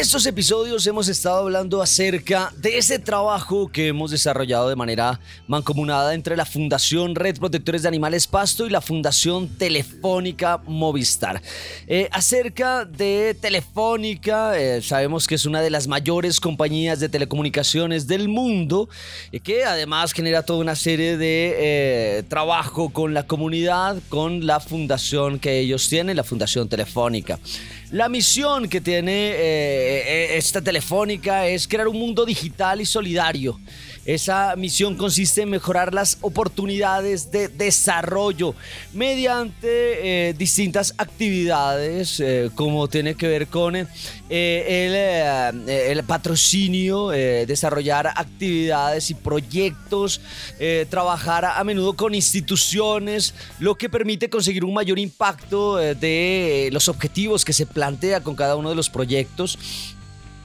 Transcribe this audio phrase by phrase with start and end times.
[0.00, 6.14] Estos episodios hemos estado hablando acerca de ese trabajo que hemos desarrollado de manera mancomunada
[6.14, 11.42] entre la Fundación Red Protectores de Animales Pasto y la Fundación Telefónica Movistar.
[11.88, 18.06] Eh, acerca de Telefónica, eh, sabemos que es una de las mayores compañías de telecomunicaciones
[18.06, 18.88] del mundo,
[19.32, 24.60] y que además genera toda una serie de eh, trabajo con la comunidad, con la
[24.60, 27.40] fundación que ellos tienen, la Fundación Telefónica.
[27.90, 33.58] La misión que tiene eh, eh, esta telefónica es crear un mundo digital y solidario.
[34.04, 38.54] Esa misión consiste en mejorar las oportunidades de desarrollo
[38.92, 42.22] mediante eh, distintas actividades,
[42.54, 43.86] como tiene que ver con el,
[44.30, 50.22] el, patrocinio, desarrollar actividades y proyectos,
[50.88, 57.44] trabajar a menudo con instituciones, lo que permite conseguir un mayor impacto de los objetivos
[57.44, 59.56] que se plantea con cada uno de los proyectos.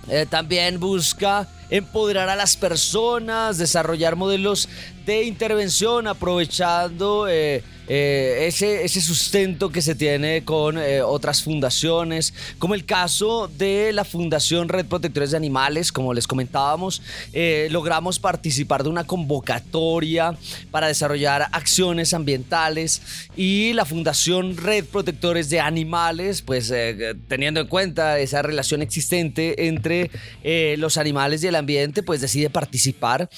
[0.07, 4.69] Eh, también busca empoderar a las personas, desarrollar modelos
[5.07, 12.33] de intervención aprovechando eh, eh, ese, ese, sustento que se tiene con eh, otras fundaciones,
[12.57, 17.01] como el caso de la Fundación Red Protectores de Animales, como les comentábamos,
[17.69, 20.37] logramos participar de una convocatoria
[20.71, 23.01] para desarrollar acciones ambientales
[23.35, 26.73] y la Fundación Red Protectores de Animales, pues
[27.27, 30.11] teniendo en cuenta esa relación existente entre
[30.77, 33.29] los animales y el ambiente, pues decide participar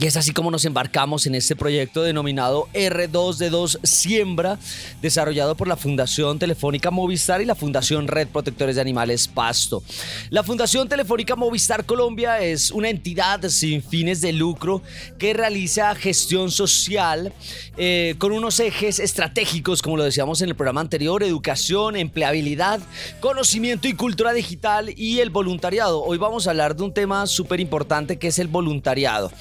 [0.00, 4.56] Y es así como nos embarcamos en este proyecto denominado R2D2 Siembra,
[5.02, 9.82] desarrollado por la Fundación Telefónica Movistar y la Fundación Red Protectores de Animales Pasto.
[10.30, 14.82] La Fundación Telefónica Movistar Colombia es una entidad sin fines de lucro
[15.18, 17.32] que realiza gestión social
[17.76, 22.78] eh, con unos ejes estratégicos, como lo decíamos en el programa anterior, educación, empleabilidad,
[23.18, 26.04] conocimiento y cultura digital y el voluntariado.
[26.04, 29.32] Hoy vamos a hablar de un tema súper importante que es el voluntariado.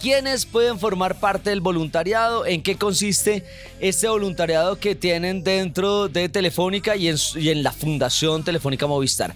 [0.00, 2.46] ¿Quiénes pueden formar parte del voluntariado?
[2.46, 3.44] ¿En qué consiste
[3.80, 9.34] este voluntariado que tienen dentro de Telefónica y en, la Fundación Telefónica Movistar?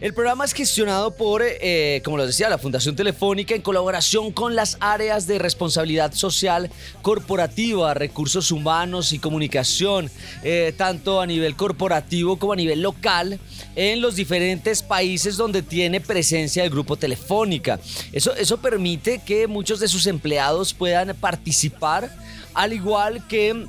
[0.00, 4.56] El programa es gestionado por, eh, como les decía, la Fundación Telefónica en colaboración con
[4.56, 6.70] las áreas de responsabilidad social
[7.02, 10.10] corporativa, recursos humanos y comunicación,
[10.42, 13.38] eh, tanto a nivel corporativo como a nivel local,
[13.74, 17.78] en los diferentes países donde tiene presencia el grupo Telefónica.
[18.14, 22.10] Eso, eso permite que muchos de sus empleados puedan participar,
[22.54, 23.66] al igual que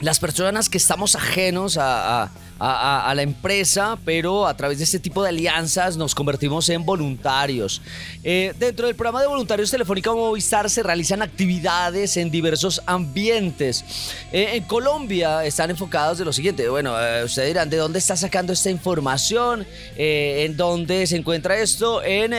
[0.00, 5.28] las personas que estamos ajenos a, la empresa, pero a través de este tipo de
[5.28, 7.82] alianzas nos convertimos en voluntarios.
[8.22, 13.84] Eh, dentro del programa de voluntarios Telefónica Movistar se realizan actividades en diversos ambientes.
[14.32, 16.68] Eh, en Colombia están enfocados de lo siguiente.
[16.68, 19.66] Bueno, eh, ustedes dirán, ¿de dónde está sacando esta información?
[19.96, 22.02] ¿En dónde se encuentra esto?
[22.02, 22.32] En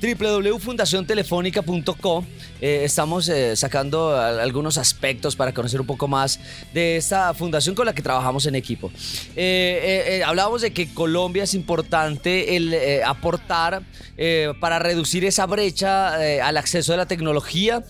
[0.00, 2.24] www.fundaciontelefónica.co
[2.60, 6.40] eh, estamos eh, sacando algunos aspectos para conocer un poco más
[6.72, 8.90] de esta fundación con la que trabajamos en equipo.
[9.34, 13.82] Eh, hablábamos de que Colombia es importante el aportar
[14.60, 16.14] para reducir esa brecha
[16.46, 17.84] al acceso a la tecnología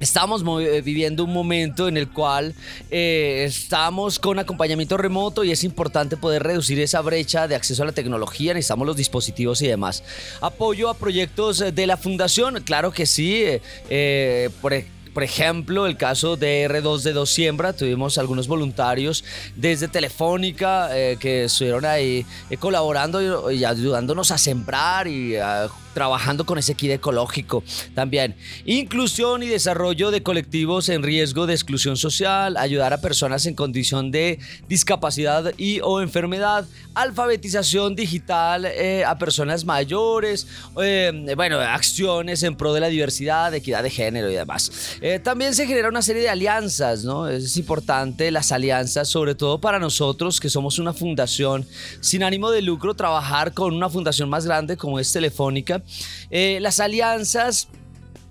[0.00, 2.54] Estamos eh, viviendo un momento en el cual
[2.90, 7.86] eh, estamos con acompañamiento remoto y es importante poder reducir esa brecha de acceso a
[7.86, 8.54] la tecnología.
[8.54, 10.04] Necesitamos los dispositivos y demás.
[10.40, 13.44] Apoyo a proyectos de la fundación, claro que sí.
[13.90, 14.74] Eh, por
[15.14, 19.24] por ejemplo, el caso de R2D2 Siembra, tuvimos algunos voluntarios
[19.56, 22.24] desde Telefónica que estuvieron ahí
[22.60, 25.68] colaborando y, ayudándonos a sembrar y a
[25.98, 28.36] trabajando con ese kit ecológico también.
[28.64, 34.12] Inclusión y desarrollo de colectivos en riesgo de exclusión social, ayudar a personas en condición
[34.12, 40.46] de discapacidad y o enfermedad, alfabetización digital eh, a personas mayores,
[40.80, 44.70] eh, bueno, acciones en pro de la diversidad, equidad de género y demás.
[45.00, 47.26] Eh, también se genera una serie de alianzas, ¿no?
[47.26, 51.66] Es importante las alianzas, sobre todo para nosotros que somos una fundación
[52.00, 55.82] sin ánimo de lucro, trabajar con una fundación más grande como es Telefónica
[56.30, 57.68] eh, las alianzas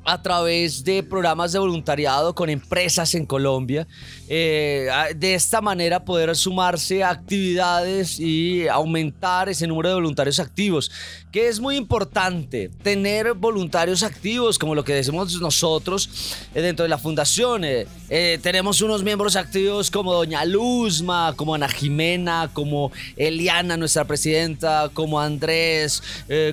[0.06, 3.88] a través de programas de voluntariado con empresas en Colombia.
[4.30, 10.92] Eh, de esta manera poder sumarse a actividades y aumentar ese número de voluntarios activos,
[11.32, 16.10] que es muy importante tener voluntarios activos como lo que decimos nosotros
[16.56, 17.64] eh, dentro de la fundación.
[17.64, 24.90] Eh, tenemos unos miembros activos como Doña Luzma, como Ana Jimena, como Eliana, nuestra presidenta,
[24.94, 26.02] como Andrés,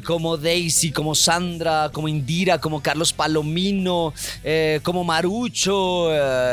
[0.04, 4.12] como Daisy, como Sandra, como Indira, como Carlos Palomar Mino,
[4.42, 6.10] eh, como Marucho,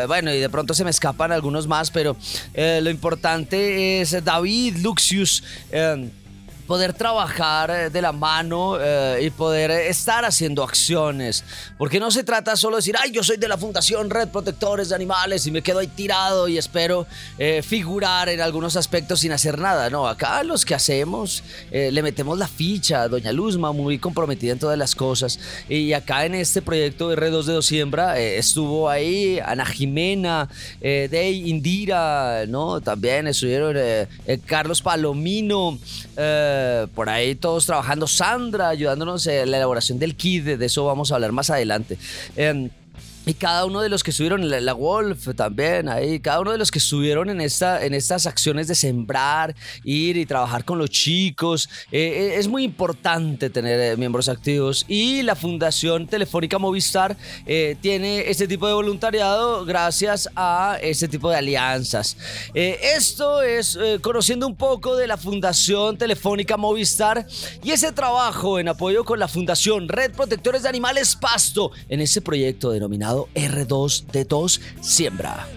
[0.08, 2.16] bueno, y de pronto se me escapan algunos más, pero
[2.54, 5.44] eh, lo importante es David Luxius
[6.72, 11.44] poder trabajar eh, de la mano eh, y poder estar haciendo acciones.
[11.78, 14.88] Porque no se trata solo de decir, ay, yo soy de la Fundación Red Protectores
[14.88, 17.08] de Animales y me quedo ahí tirado y espero
[17.38, 19.90] eh, figurar en algunos aspectos sin hacer nada.
[19.90, 23.10] No, acá los que hacemos, le metemos la ficha.
[23.10, 25.40] Doña Luzma, muy comprometida en todas las cosas.
[25.68, 30.48] Y acá en este proyecto R2 de Dosiembra estuvo ahí Ana Jimena,
[30.80, 32.80] Dey Indira, ¿no?
[32.80, 33.76] También estuvieron
[34.46, 35.78] Carlos Palomino.
[36.16, 36.61] Eh,
[36.94, 41.16] por ahí todos trabajando, Sandra ayudándonos en la elaboración del kit, de eso vamos a
[41.16, 41.98] hablar más adelante.
[42.36, 42.70] Em,
[43.24, 46.72] y cada uno de los que estuvieron, la, Wolf también, ahí, cada uno de los
[46.72, 51.70] que estuvieron en, esta, en estas acciones de sembrar, ir y trabajar con los chicos,
[51.92, 54.86] eh, eh, es muy importante tener eh, miembros activos.
[54.88, 57.16] Y la Fundación Telefónica Movistar
[57.82, 62.18] tiene este tipo de voluntariado gracias a este tipo de alianzas.
[62.54, 67.28] esto es conociendo un poco de la Fundación Telefónica Movistar
[67.64, 72.22] y ese trabajo en apoyo con la Fundación Red Protectores de Animales Pasto en ese
[72.22, 75.48] proyecto denominado R2D2 Siembra.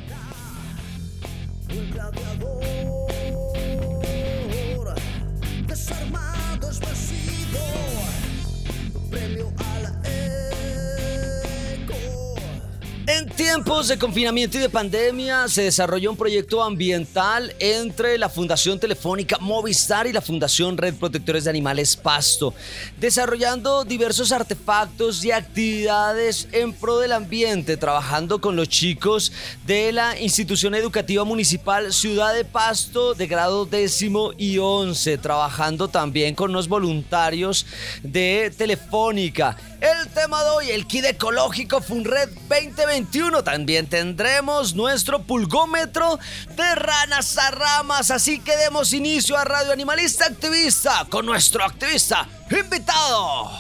[13.37, 19.37] Tiempos de confinamiento y de pandemia se desarrolló un proyecto ambiental entre la Fundación Telefónica
[19.41, 22.55] Movistar y la Fundación Red Protectores de Animales Pasto,
[22.99, 29.33] desarrollando diversos artefactos y actividades en pro del ambiente, trabajando con los chicos
[29.67, 36.35] de la institución educativa municipal Ciudad de Pasto de grado décimo y once, trabajando también
[36.35, 37.67] con los voluntarios
[38.03, 39.59] de Telefónica.
[39.85, 43.45] El tema de hoy, el kit ecológico Funred 2021.
[43.45, 46.19] También tendremos nuestro pulgómetro
[46.57, 48.11] de ranas a ramas.
[48.11, 53.51] Así que demos inicio a Radio Animalista Activista con nuestro activista invitado.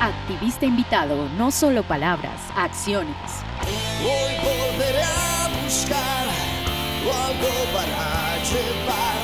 [0.00, 3.14] Activista invitado, no solo palabras, acciones.
[4.02, 6.26] Hoy volveré a buscar
[7.04, 9.15] algo para llevar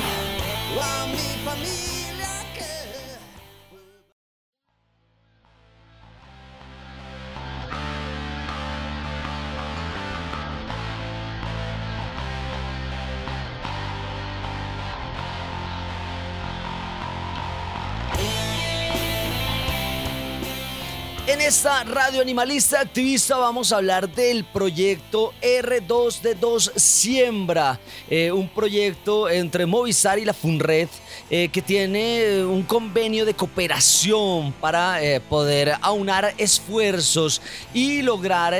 [21.53, 27.79] esta radio animalista activista vamos a hablar del proyecto R2D2 Siembra,
[28.09, 30.89] eh, un proyecto entre Movistar y la FUNRED
[31.29, 37.39] eh, que tiene un convenio de cooperación para eh, poder aunar esfuerzos
[37.71, 38.55] y lograr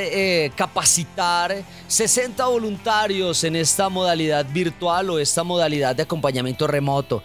[0.55, 7.23] capacitar 60 voluntarios en esta modalidad virtual o esta modalidad de acompañamiento remoto.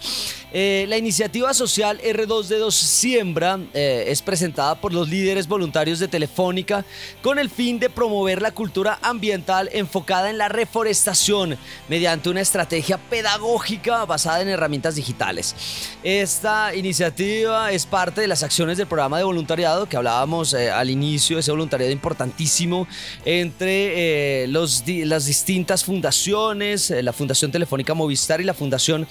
[0.50, 6.84] la iniciativa social R2D2 Siembra es presentada por los líderes voluntarios de Telefónica
[7.22, 12.98] con el fin de promover la cultura ambiental enfocada en la reforestación mediante una estrategia
[12.98, 15.54] pedagógica basada en herramientas digitales.
[16.02, 20.90] Esta iniciativa es parte de las acciones del programa de voluntariado que hablábamos eh, al
[20.90, 22.86] inicio, ese voluntariado importantísimo
[23.24, 29.06] entre eh, las distintas fundaciones, eh, la Fundación Telefónica Movistar y la Fundación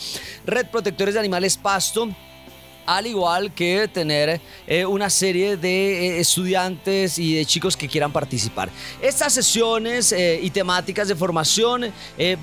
[0.46, 2.10] Red Protectores de Animales Pasto
[2.88, 8.14] al igual que tener eh, una serie de eh, estudiantes y de chicos que quieran
[8.14, 8.70] participar.
[9.02, 11.92] Estas sesiones eh, y temáticas de formación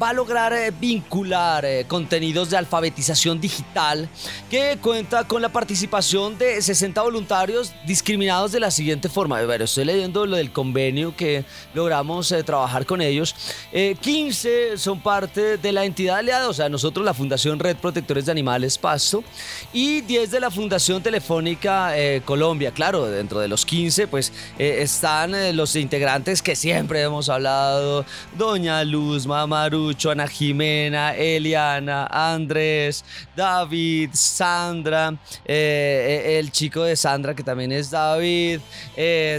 [0.00, 4.08] va a lograr vincular contenidos de alfabetización digital
[4.50, 9.40] que cuenta con la participación de 60 voluntarios discriminados de la siguiente forma.
[9.40, 13.34] Ver, estoy leyendo lo del convenio que logramos trabajar con ellos.
[13.72, 18.32] 15 son parte de la entidad aliada, o sea, nosotros la Fundación Red Protectores de
[18.32, 19.24] Animales Pasto
[19.72, 22.73] y 10 de la Fundación Telefónica eh, Colombia.
[22.73, 28.05] Claro, dentro de los 15, pues eh, están eh, los integrantes que siempre hemos hablado:
[28.37, 33.05] Doña Luz, Mamarucho, Ana Jimena, Eliana, Andrés,
[33.37, 35.14] David, Sandra,
[35.45, 38.59] el chico de Sandra, que también es David.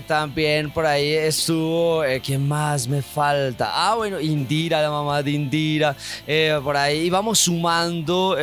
[0.08, 3.70] también por ahí estuvo, ¿quién más me falta?
[3.74, 5.94] Ah, bueno, Indira, la mamá de Indira.
[6.64, 8.38] por ahí vamos sumando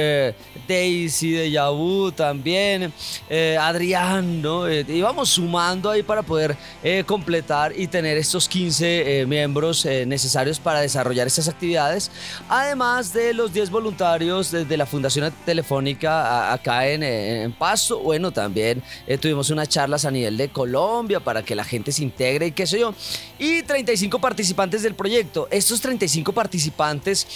[0.69, 2.93] Daisy de Yabu también bien,
[3.29, 4.69] eh, Adrián, ¿no?
[4.69, 4.85] Eh,
[5.25, 11.49] sumando ahí para poder eh, completar y tener estos 15 miembros necesarios para desarrollar estas
[11.49, 12.11] actividades,
[12.49, 18.01] además de los 10 voluntarios desde la Fundación Telefónica acá en, en, Pasto.
[18.01, 18.83] Bueno, también
[19.21, 22.67] tuvimos unas charlas a nivel de Colombia para que la gente se integre y qué
[22.67, 22.95] sé yo.
[23.39, 25.49] Y 35 participantes del proyecto.
[25.51, 27.27] Estos 35 participantes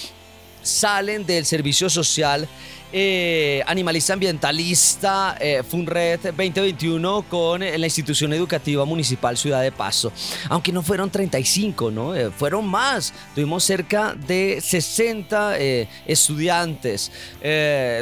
[0.66, 2.48] salen del servicio social
[2.98, 10.10] eh, animalista ambientalista eh, FUNRED 2021 con eh, la institución educativa municipal Ciudad de Paso.
[10.48, 12.14] Aunque no fueron 35, ¿no?
[12.38, 13.12] fueron más.
[13.34, 15.58] Tuvimos cerca de 60
[16.06, 17.12] estudiantes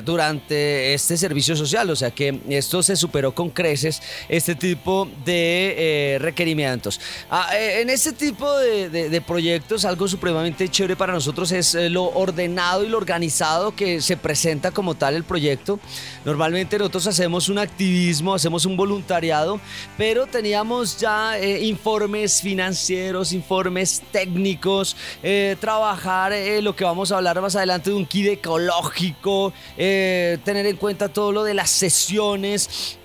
[0.04, 1.90] durante este servicio social.
[1.90, 7.00] O sea que esto se superó con creces, este tipo de requerimientos.
[7.30, 12.84] Ah, en este tipo de, de proyectos, algo supremamente chévere para nosotros es lo ordenado
[12.84, 15.80] y lo organizado que se presenta como tal el proyecto.
[16.26, 19.58] Normalmente nosotros hacemos un activismo, hacemos un voluntariado,
[19.96, 27.16] pero teníamos ya eh, informes financieros, informes técnicos, eh, trabajar eh, lo que vamos a
[27.16, 32.98] hablar más adelante de un kit ecológico, tener en cuenta todo lo de las sesiones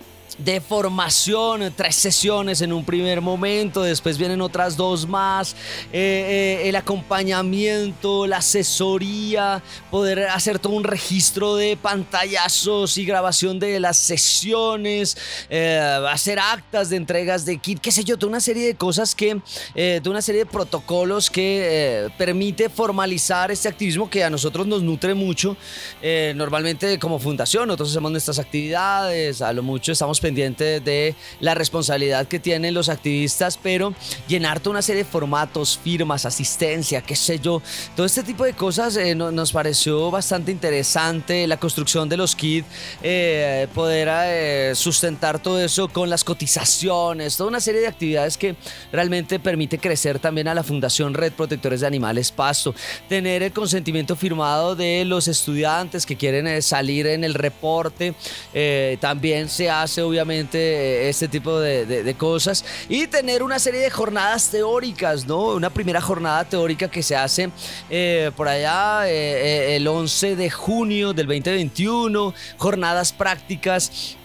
[0.44, 5.54] de formación, tres sesiones en un primer momento, después vienen otras dos más,
[5.94, 13.60] eh, eh, el acompañamiento, la asesoría, poder hacer todo un registro de pantallazos y grabación
[13.60, 15.18] de las sesiones,
[15.50, 15.80] eh,
[16.10, 19.40] hacer actas de entregas de kit, qué sé yo, toda una serie de cosas que,
[19.76, 25.14] de una serie de protocolos que permite formalizar este activismo que a nosotros nos nutre
[25.14, 25.56] mucho,
[26.36, 31.56] normalmente como fundación, nosotros hacemos nuestras actividades, a lo mucho estamos estamos pendientes de la
[31.56, 33.96] responsabilidad que tienen los activistas, pero
[34.28, 37.64] llenar toda una serie de formatos, firmas, asistencia, qué sé yo,
[37.96, 41.48] todo este tipo de cosas eh, nos pareció bastante interesante.
[41.48, 42.68] La construcción de los kits,
[43.02, 48.56] eh, poder eh, sustentar todo eso con las cotizaciones, toda una serie de actividades que
[48.92, 52.76] realmente permite crecer también a la Fundación Red Protectores de Animales Pasto.
[53.08, 58.14] Tener el consentimiento firmado de los estudiantes que quieren salir en el reporte.
[59.00, 60.19] también se hace obviamente
[61.10, 62.66] este tipo de, cosas.
[62.88, 65.56] Y tener una serie de jornadas teóricas, ¿no?
[65.56, 67.50] Una primera jornada teórica que se hace
[67.90, 74.18] eh, por allá eh, eh, el 11 de junio del 2021, jornadas prácticas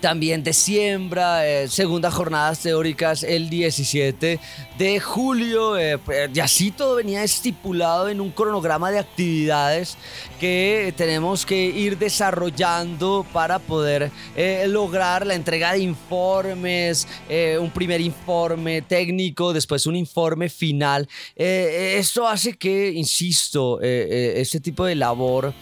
[0.00, 4.40] también de siembra, eh, segunda jornadas teóricas el 17
[4.78, 5.76] de julio.
[5.76, 9.96] Eh, pues, y así todo venía estipulado en un cronograma de actividades
[10.40, 17.06] que tenemos que ir desarrollando para poder eh, lograr la entrega de informes,
[17.60, 21.08] un primer informe técnico, después un informe final.
[21.36, 25.52] esto hace que, insisto, este tipo de labor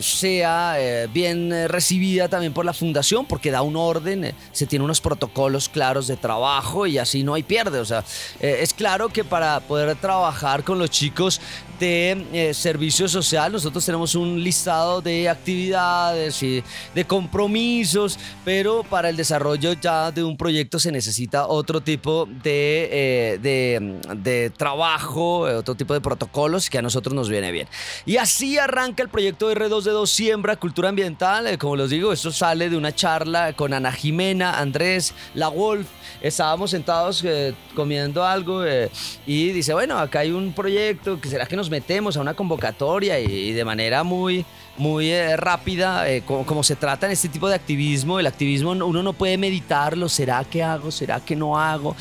[0.00, 0.76] sea
[1.12, 5.68] bien recibida también por la fundación porque da un orden, eh, se tiene unos protocolos
[5.68, 7.78] claros de trabajo y así no hay pierde.
[7.80, 8.04] O sea,
[8.40, 11.40] eh, es claro que para poder trabajar con los chicos
[11.82, 16.62] de eh, servicio social, nosotros tenemos un listado de actividades y
[16.94, 23.36] de compromisos, pero para el desarrollo ya de un proyecto se necesita otro tipo de,
[23.42, 27.66] de, de trabajo, otro tipo de protocolos que a nosotros nos viene bien.
[28.06, 31.58] Y así arranca el proyecto R2D2 Siembra Cultura Ambiental.
[31.58, 35.88] como les digo, esto sale de una charla con Ana Jimena, Andrés, La Wolf.
[36.20, 38.88] Estábamos sentados eh, comiendo algo eh,
[39.26, 43.18] y dice, bueno, acá hay un proyecto, que será que nos metemos a una convocatoria
[43.18, 44.44] y, de manera muy,
[44.76, 49.12] muy eh, rápida, como, se trata en este tipo de activismo, el activismo uno no
[49.14, 50.90] puede meditarlo, ¿será que hago?
[50.90, 51.96] ¿Será que no hago?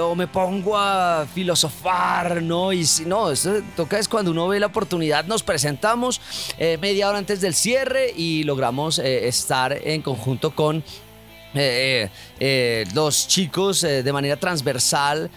[0.00, 2.72] o me pongo a filosofar, ¿no?
[2.72, 6.20] Y si no, eso toca es cuando uno ve la oportunidad, nos presentamos
[6.58, 10.82] media hora antes del cierre y logramos estar en conjunto con
[11.54, 15.30] eh, eh, los chicos eh, de manera transversal,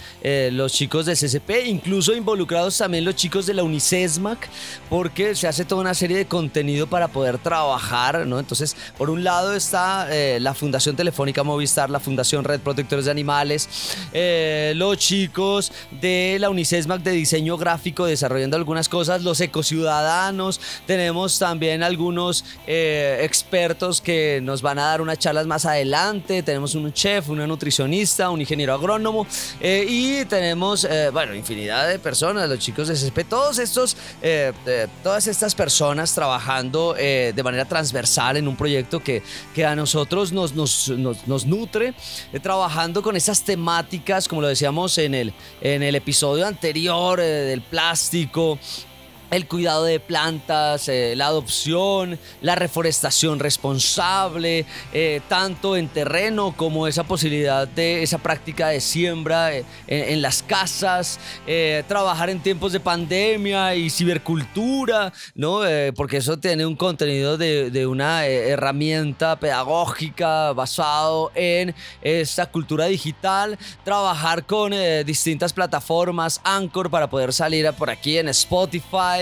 [0.52, 4.50] los chicos de CCP, incluso involucrados también los chicos de la Unicesmac,
[4.90, 8.40] porque se hace toda una serie de contenido para poder trabajar, ¿no?
[8.40, 10.08] Entonces, por un lado está
[10.40, 13.70] la Fundación Telefónica Movistar, la Fundación Red Protectores de Animales,
[14.75, 21.84] los chicos de la Unicesmac de diseño gráfico desarrollando algunas cosas, los ecociudadanos, tenemos también
[21.84, 27.46] algunos expertos que nos van a dar unas charlas más adelante tenemos un chef, una
[27.46, 29.27] nutricionista, un ingeniero agrónomo
[29.59, 33.25] eh, y tenemos, eh, bueno, infinidad de personas, los chicos de CSP,
[33.59, 34.53] estos, eh,
[35.03, 39.22] todas estas personas trabajando de manera transversal en un proyecto que,
[39.53, 41.93] que a nosotros nos, nos, nos, nos nutre,
[42.41, 48.59] trabajando con esas temáticas, como lo decíamos en el, en el episodio anterior, del plástico,
[49.31, 56.87] el cuidado de plantas, eh, la adopción, la reforestación responsable, eh, tanto en terreno como
[56.87, 61.20] esa posibilidad de esa práctica de siembra eh, en, las casas,
[61.87, 65.61] trabajar en tiempos de pandemia y cibercultura, ¿no?
[65.96, 74.46] porque eso tiene un contenido de, una herramienta pedagógica basado en esta cultura digital, trabajar
[74.46, 74.74] con
[75.05, 79.17] distintas plataformas, Anchor para poder salir por aquí en Spotify,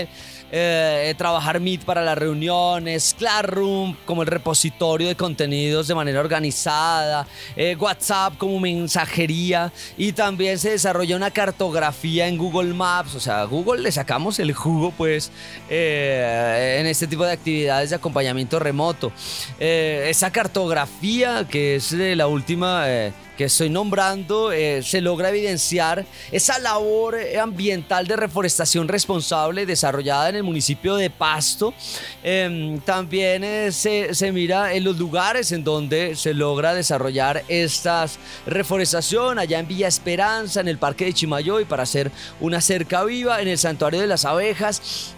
[0.52, 7.26] eh, trabajar Meet para las reuniones, Classroom como el repositorio de contenidos de manera organizada,
[7.56, 13.40] eh, WhatsApp como mensajería y también se desarrolla una cartografía en Google Maps, o sea,
[13.40, 15.32] a Google le sacamos el jugo pues
[15.68, 19.10] eh, en este tipo de actividades de acompañamiento remoto.
[19.58, 22.86] esa cartografía que es la última
[23.36, 30.36] que estoy nombrando eh, se logra evidenciar esa labor ambiental de reforestación responsable desarrollada en
[30.36, 31.74] el municipio de Pasto.
[32.22, 38.06] Em, también eh, se, mira en los lugares en donde se logra desarrollar esta
[38.46, 43.40] reforestación, allá en Villa Esperanza, en el Parque de Chimayoy, para hacer una cerca viva,
[43.40, 45.14] en el Santuario de las Abejas,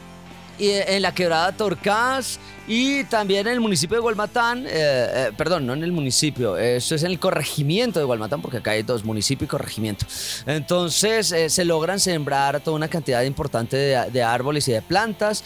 [0.59, 5.67] y en la Quebrada Torcás y también en el municipio de Gualmatán, eh, eh, perdón,
[5.67, 9.05] no en el municipio, eso es en el corregimiento de Gualmatán, porque acá hay dos,
[9.05, 10.05] municipio y corregimiento.
[10.45, 15.43] Entonces eh, se logran sembrar toda una cantidad importante de, árboles y de plantas.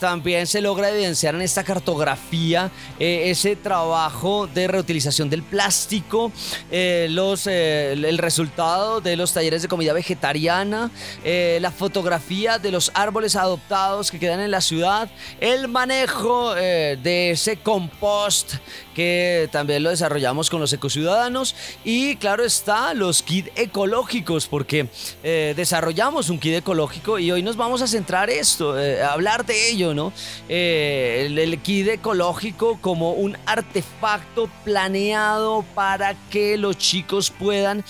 [0.00, 6.32] también se logra evidenciar en esta cartografía ese trabajo de reutilización del plástico,
[6.70, 10.90] los, el resultado de los talleres de comida vegetariana,
[11.24, 15.08] la fotografía de los árboles adoptados que quedan en la ciudad,
[15.40, 18.54] el manejo eh, de ese compost
[18.94, 24.88] que también lo desarrollamos con los ecociudadanos y claro está los kits ecológicos porque
[25.22, 29.46] eh, desarrollamos un kit ecológico y hoy nos vamos a centrar esto, eh, a hablar
[29.46, 30.12] de ello, ¿no?
[30.48, 37.84] el kit ecológico como un artefacto planeado para que los chicos puedan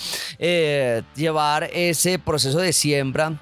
[1.15, 3.39] llevar ese proceso de siembra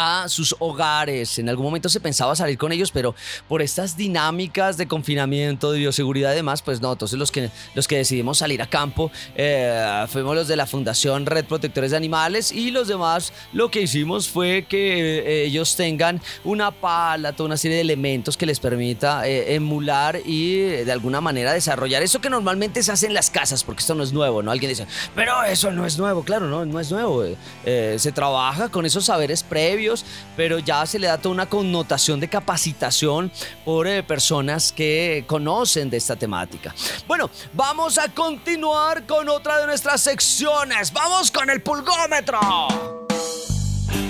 [0.00, 1.40] a sus hogares.
[1.40, 3.16] En algún momento se pensaba salir con ellos, pero
[3.48, 7.88] por estas dinámicas de confinamiento, de bioseguridad y demás, pues no, entonces los que, los
[7.88, 12.52] que decidimos salir a campo eh, fuimos los de la Fundación Red Protectores de Animales
[12.52, 17.56] y los demás lo que hicimos fue que eh, ellos tengan una pala, toda una
[17.56, 22.30] serie de elementos que les permita eh, emular y de alguna manera desarrollar eso que
[22.30, 24.52] normalmente se hace en las casas, porque esto no es nuevo, ¿no?
[24.52, 27.24] Alguien dice, pero eso no es nuevo, claro, no, no es nuevo.
[27.64, 29.87] se trabaja con esos saberes previos
[30.36, 33.30] pero ya se le da toda una connotación de capacitación
[33.64, 36.74] por eh, personas que conocen de esta temática.
[37.06, 40.92] Bueno, vamos a continuar con otra de nuestras secciones.
[40.92, 42.38] Vamos con el pulgómetro.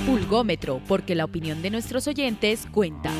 [0.06, 3.10] Pulgómetro, porque la opinión de nuestros oyentes cuenta.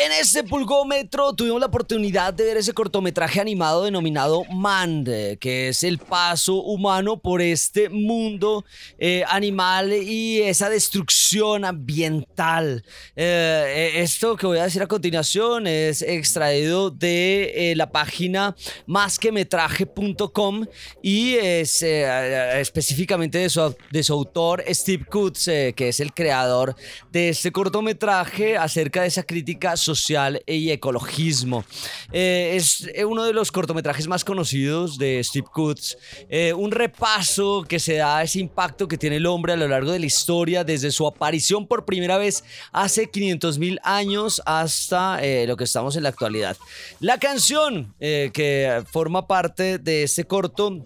[0.00, 5.08] En este pulgómetro tuvimos la oportunidad de ver ese cortometraje animado denominado Mand,
[5.40, 8.64] que es el paso humano por este mundo
[8.96, 12.84] eh, animal y esa destrucción ambiental.
[13.16, 13.64] Eh,
[13.96, 18.54] eh, esto que voy a decir a continuación es extraído de la página
[18.86, 20.64] másquemetraje.com
[21.02, 26.76] y es específicamente de su, de su autor Steve Kutz, que es el creador
[27.10, 31.64] de este cortometraje acerca de esa crítica social y ecologismo.
[32.12, 35.96] Eh, es eh, uno de los cortometrajes más conocidos de Steve Kutz,
[36.28, 39.66] eh, un repaso que se da a ese impacto que tiene el hombre a lo
[39.66, 45.20] largo de la historia, desde su aparición por primera vez hace 500 mil años hasta
[45.46, 46.56] lo que estamos en la actualidad.
[47.00, 50.84] La canción que forma parte de este corto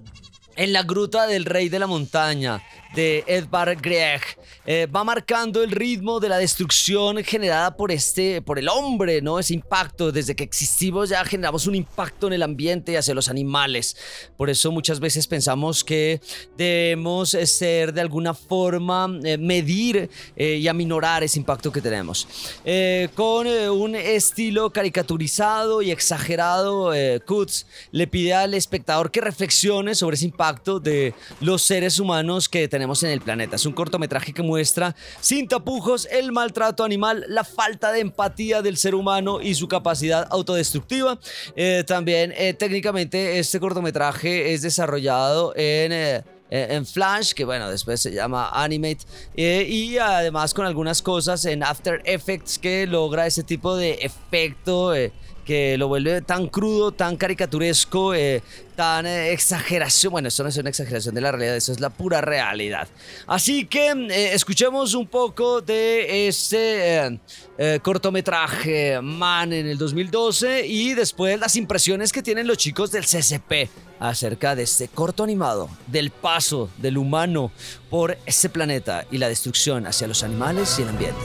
[0.57, 2.63] en la gruta del rey de la montaña
[2.95, 4.21] de Edvard Grieg.
[4.67, 9.39] Eh, va marcando el ritmo de la destrucción generada por este por el hombre no
[9.39, 10.13] ese impacto.
[10.13, 13.97] Desde que existimos ya generamos un impacto en el ambiente y hacia los animales.
[14.37, 16.21] Por eso muchas veces pensamos que
[16.57, 22.29] debemos ser de alguna forma eh, medir eh, y aminorar ese impacto que tenemos.
[23.15, 26.93] Con un estilo caricaturizado y exagerado
[27.27, 32.69] Kutz le pide al espectador que reflexione sobre ese impacto de los seres humanos que
[32.69, 33.57] tenemos en el planeta.
[33.57, 38.77] Es un cortometraje que muestra sin tapujos el maltrato animal, la falta de empatía del
[38.77, 41.19] ser humano y su capacidad autodestructiva.
[41.57, 45.93] Eh, también eh, técnicamente este cortometraje es desarrollado en...
[45.93, 51.63] Eh, en Flash, que bueno, después se llama Animate, y además con algunas cosas en
[51.63, 54.93] After Effects que logra ese tipo de efecto
[55.45, 58.43] que lo vuelve tan crudo, tan caricaturesco, eh,
[58.77, 60.13] tan eh, exageración.
[60.13, 62.89] Bueno, esto no es una exageración de la realidad, eso es la pura realidad.
[63.27, 67.21] Así que eh, escuchemos un poco de este
[67.83, 73.71] cortometraje Man en el 2012 y después las impresiones que tienen los chicos del CCP
[74.01, 77.53] acerca de este corto animado, del paso del humano
[77.89, 81.21] por ese planeta y la destrucción hacia los animales y el ambiente.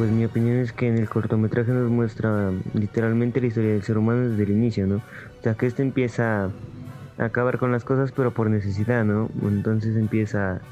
[0.00, 3.98] Pues mi opinión es que en el cortometraje nos muestra literalmente la historia del ser
[3.98, 4.96] humano desde el inicio, ¿no?
[4.96, 6.50] O sea, que este empieza a
[7.18, 9.28] acabar con las cosas pero por necesidad, ¿no?
[9.42, 10.62] Entonces empieza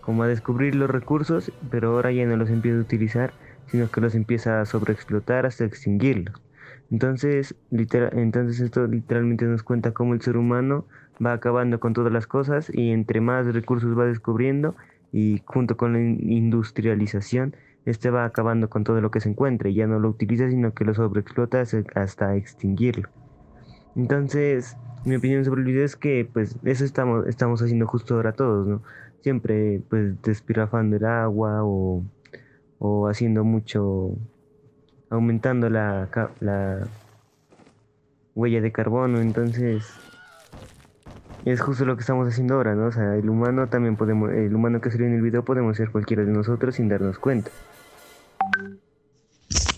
[0.00, 3.32] como a descubrir los recursos, pero ahora ya no los empieza a utilizar,
[3.66, 6.42] sino que los empieza a sobreexplotar hasta extinguirlos.
[6.90, 10.88] Entonces, entonces esto literalmente nos cuenta cómo el ser humano
[11.24, 14.74] va acabando con todas las cosas y entre más recursos va descubriendo
[15.12, 19.74] y junto con la industrialización este va acabando con todo lo que se encuentre y
[19.74, 21.62] ya no lo utiliza sino que lo sobreexplota
[21.94, 23.08] hasta extinguirlo.
[23.96, 28.32] Entonces, mi opinión sobre el video es que pues eso estamos, estamos haciendo justo ahora
[28.32, 28.82] todos, ¿no?
[29.20, 32.04] Siempre pues despirafando el agua o,
[32.78, 34.16] o haciendo mucho,
[35.10, 36.08] aumentando la,
[36.40, 36.86] la
[38.34, 39.92] huella de carbono, entonces
[41.44, 42.86] es justo lo que estamos haciendo ahora, ¿no?
[42.86, 45.90] O sea, el humano también podemos, el humano que salió en el video podemos ser
[45.90, 47.50] cualquiera de nosotros sin darnos cuenta.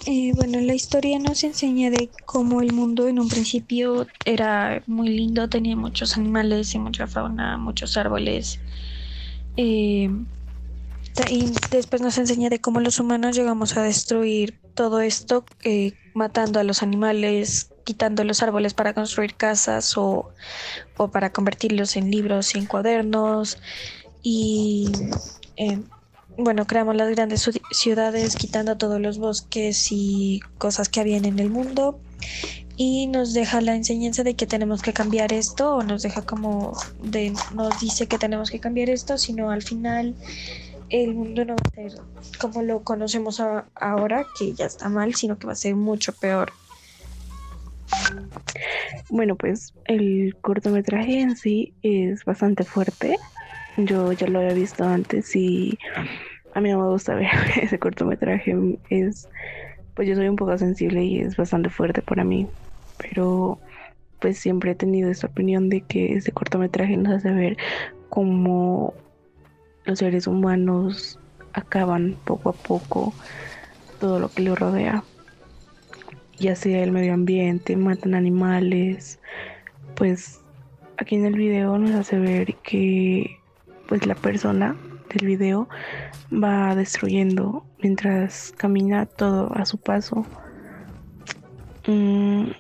[0.07, 5.09] Eh, bueno, la historia nos enseña de cómo el mundo en un principio era muy
[5.09, 8.61] lindo, tenía muchos animales y mucha fauna, muchos árboles.
[9.57, 10.11] Eh,
[11.31, 16.61] y después nos enseña de cómo los humanos llegamos a destruir todo esto, eh, matando
[16.61, 20.35] a los animales, quitando los árboles para construir casas o,
[20.97, 23.59] o para convertirlos en libros y en cuadernos.
[24.23, 24.93] Y
[25.57, 25.81] eh,
[26.37, 31.51] bueno, creamos las grandes ciudades quitando todos los bosques y cosas que habían en el
[31.51, 31.99] mundo
[32.77, 36.77] y nos deja la enseñanza de que tenemos que cambiar esto o nos deja como
[37.03, 40.15] de nos dice que tenemos que cambiar esto, sino al final
[40.91, 42.01] el mundo no va a ser
[42.41, 43.41] como lo conocemos
[43.75, 46.53] ahora, que ya está mal, sino que va a ser mucho peor.
[49.09, 53.19] Bueno, pues el cortometraje en sí es bastante fuerte
[53.77, 55.79] yo ya lo había visto antes y
[56.55, 57.29] a mí no me gusta ver
[57.63, 58.79] ese cortometraje.
[58.91, 59.29] Es,
[59.95, 62.47] pues yo soy un poco sensible y es bastante fuerte para mí.
[62.99, 63.59] Pero
[64.21, 67.57] pues siempre he tenido esta opinión de que ese cortometraje nos hace ver
[68.09, 68.95] cómo
[69.85, 71.19] los seres humanos
[71.53, 73.13] acaban poco a poco
[74.01, 75.05] todo lo que les rodea.
[76.39, 79.19] Ya sea el medio ambiente, matan animales.
[79.95, 80.41] Pues
[80.97, 83.39] aquí en el video nos hace ver que
[83.89, 84.77] pues la persona
[85.13, 85.69] del video
[86.33, 90.25] va destruyendo mientras camina todo a su paso.
[91.87, 92.51] Mm,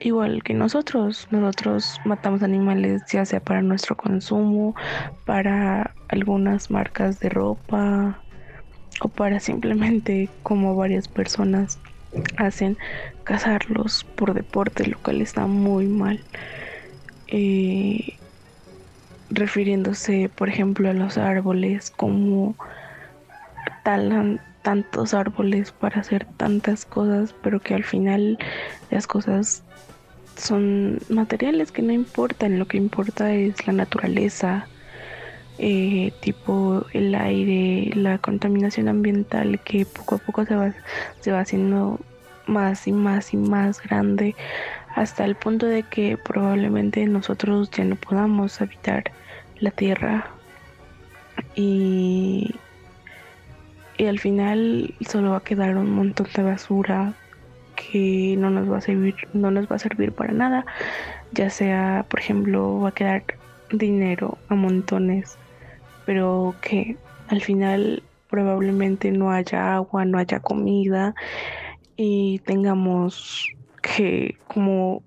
[0.00, 4.74] igual que nosotros, nosotros matamos animales ya sea para nuestro consumo,
[5.24, 8.18] para algunas marcas de ropa
[9.00, 11.78] o para simplemente como varias personas
[12.36, 12.78] hacen
[13.24, 16.20] cazarlos por deporte, lo cual está muy mal.
[17.28, 18.16] Eh,
[19.34, 22.54] refiriéndose, por ejemplo, a los árboles, como
[23.82, 28.38] talan tantos árboles para hacer tantas cosas, pero que al final
[28.90, 29.62] las cosas
[30.36, 34.66] son materiales que no importan, lo que importa es la naturaleza,
[35.58, 40.74] eh, tipo el aire, la contaminación ambiental que poco a poco se va,
[41.20, 42.00] se va haciendo
[42.46, 44.34] más y más y más grande
[44.94, 49.12] hasta el punto de que probablemente nosotros ya no podamos habitar
[49.64, 50.30] la tierra.
[51.56, 52.54] Y,
[53.96, 57.14] y al final solo va a quedar un montón de basura
[57.74, 60.64] que no nos va a servir no nos va a servir para nada.
[61.32, 63.24] Ya sea por ejemplo va a quedar
[63.72, 65.36] dinero a montones
[66.06, 66.96] pero que
[67.28, 71.14] al final probablemente no haya agua no haya comida
[71.96, 73.48] y tengamos
[73.80, 75.02] que como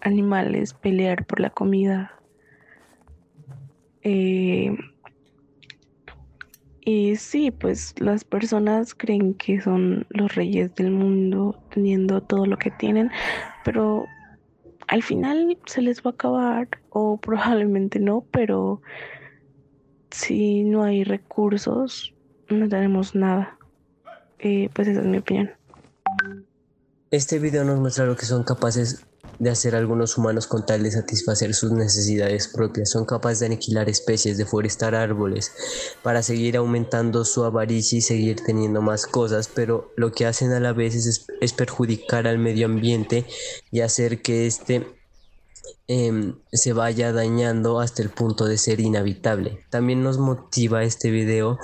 [0.00, 2.15] animales pelear por la comida
[4.08, 4.72] eh,
[6.82, 12.56] y sí, pues las personas creen que son los reyes del mundo teniendo todo lo
[12.56, 13.10] que tienen,
[13.64, 14.04] pero
[14.86, 18.80] al final se les va a acabar o probablemente no, pero
[20.12, 22.14] si no hay recursos
[22.48, 23.58] no tenemos nada.
[24.38, 25.50] Eh, pues esa es mi opinión.
[27.10, 29.04] Este video nos muestra lo que son capaces
[29.38, 32.90] de hacer algunos humanos con tal de satisfacer sus necesidades propias.
[32.90, 35.52] Son capaces de aniquilar especies, deforestar árboles,
[36.02, 40.60] para seguir aumentando su avaricia y seguir teniendo más cosas, pero lo que hacen a
[40.60, 43.24] la vez es, perjudicar al medio ambiente
[43.70, 44.86] y hacer que éste
[45.88, 49.64] em, se vaya dañando hasta el punto de ser inhabitable.
[49.70, 51.58] También nos motiva este video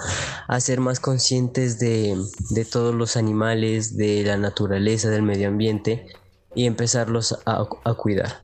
[0.49, 2.17] a ser más conscientes de,
[2.51, 6.07] de todos los animales, de la naturaleza, del medio ambiente
[6.55, 8.43] y empezarlos a, cuidar.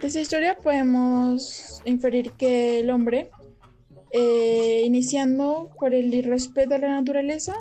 [0.00, 3.30] De esta historia podemos inferir que el hombre,
[4.12, 7.54] eh, iniciando por el irrespeto a la naturaleza,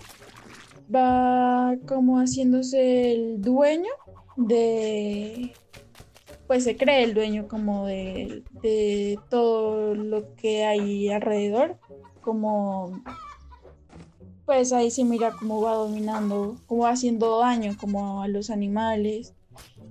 [0.94, 3.92] va como haciéndose el dueño
[4.36, 5.54] de,
[6.48, 11.78] pues se cree el dueño como de, de todo lo que hay alrededor,
[12.22, 13.02] como
[14.48, 19.34] pues ahí se mira cómo va dominando, cómo va haciendo daño como a los animales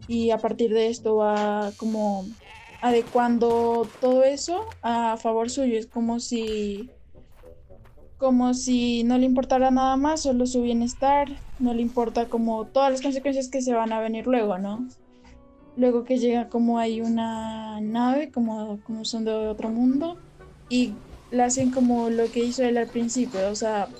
[0.09, 2.25] y a partir de esto va como
[2.81, 5.79] adecuando todo eso a favor suyo.
[5.79, 6.91] Es como si
[8.17, 12.91] como si no le importara nada más, solo su bienestar, no le importa como todas
[12.91, 14.89] las consecuencias que se van a venir luego, ¿no?
[15.77, 20.17] Luego que llega como hay una nave, como, como son de otro mundo,
[20.71, 20.95] y
[21.31, 23.91] le hacen como lo que hizo él al principio, o sea,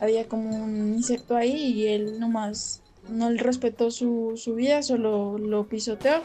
[0.00, 6.22] había como un insecto ahí y él nomás no respetó su, vida, solo lo pisoteó.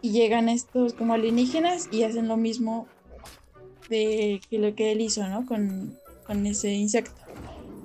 [0.00, 2.86] Y llegan estos como alienígenas y hacen lo mismo
[3.88, 5.46] de que lo que él hizo, ¿no?
[5.46, 5.96] Con,
[6.46, 7.20] ese insecto.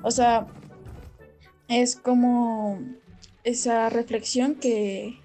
[0.02, 0.48] O sea,
[1.70, 2.80] es como
[3.46, 5.18] esa reflexión que,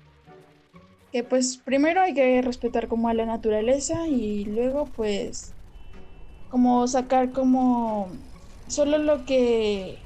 [1.11, 5.53] que pues primero hay que respetar como a la naturaleza y luego pues
[6.48, 8.09] como sacar como
[8.68, 9.98] solo lo que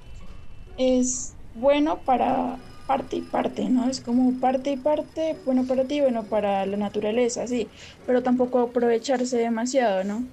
[0.78, 3.88] es bueno para parte y parte, ¿no?
[3.88, 7.68] Es como parte y parte, bueno para ti, bueno para la naturaleza, sí,
[8.06, 10.24] pero tampoco aprovecharse demasiado, ¿no?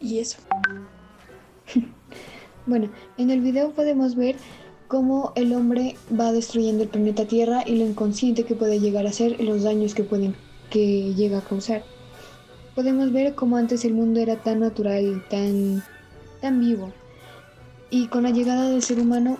[0.00, 0.38] Y eso.
[2.66, 4.36] bueno, en el video podemos ver
[4.88, 9.12] cómo el hombre va destruyendo el planeta Tierra y lo inconsciente que puede llegar a
[9.12, 10.36] ser y los daños que pueden
[10.70, 11.82] que llega a causar.
[12.74, 15.82] Podemos ver cómo antes el mundo era tan natural, tan
[16.44, 16.92] tan vivo.
[17.88, 19.38] Y con la llegada del ser humano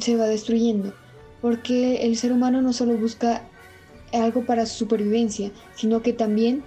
[0.00, 0.94] se va destruyendo,
[1.42, 3.42] porque el ser humano no solo busca
[4.10, 6.64] algo para su supervivencia, sino que también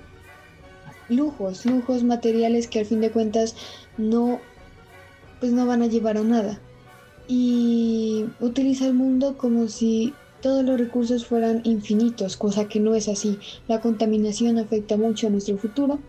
[1.10, 3.56] lujos, lujos materiales que al fin de cuentas
[3.98, 4.40] no
[5.40, 6.60] pues no van a llevar a nada.
[7.28, 13.08] Y utiliza el mundo como si todos los recursos fueran infinitos, cosa que no es
[13.08, 13.40] así.
[13.68, 16.00] La contaminación afecta mucho a nuestro futuro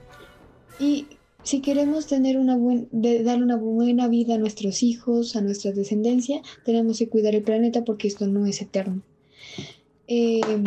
[0.79, 1.07] y
[1.43, 2.87] si queremos tener una buena,
[3.25, 7.85] dar una buena vida a nuestros hijos, a nuestra descendencia, tenemos que cuidar el planeta
[7.85, 9.03] porque esto no es eterno.
[10.07, 10.65] Em,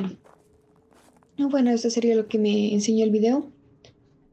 [1.38, 3.49] bueno, esto sería lo que me enseñó el video.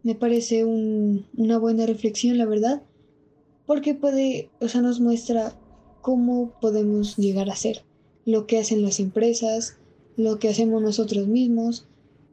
[0.02, 2.82] Me parece una buena reflexión, la verdad,
[3.66, 5.54] porque puede, o sea, nos muestra
[6.00, 7.82] cómo podemos llegar a ser,
[8.24, 9.76] lo que hacen las empresas,
[10.16, 11.86] lo que hacemos nosotros mismos,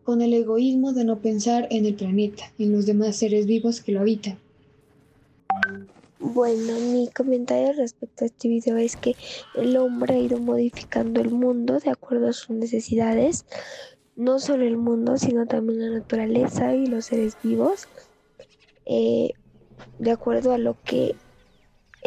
[0.08, 3.92] con el egoísmo de no pensar en el planeta, en los demás seres vivos que
[3.92, 4.40] lo habitan.
[6.18, 9.18] Bueno, mi comentario respecto a este video es que
[9.56, 13.44] el hombre ha ido modificando el mundo de acuerdo a sus necesidades,
[14.16, 17.90] no solo el mundo, sino también la naturaleza y los seres vivos,
[18.86, 19.32] eh,
[20.00, 21.18] de acuerdo a lo que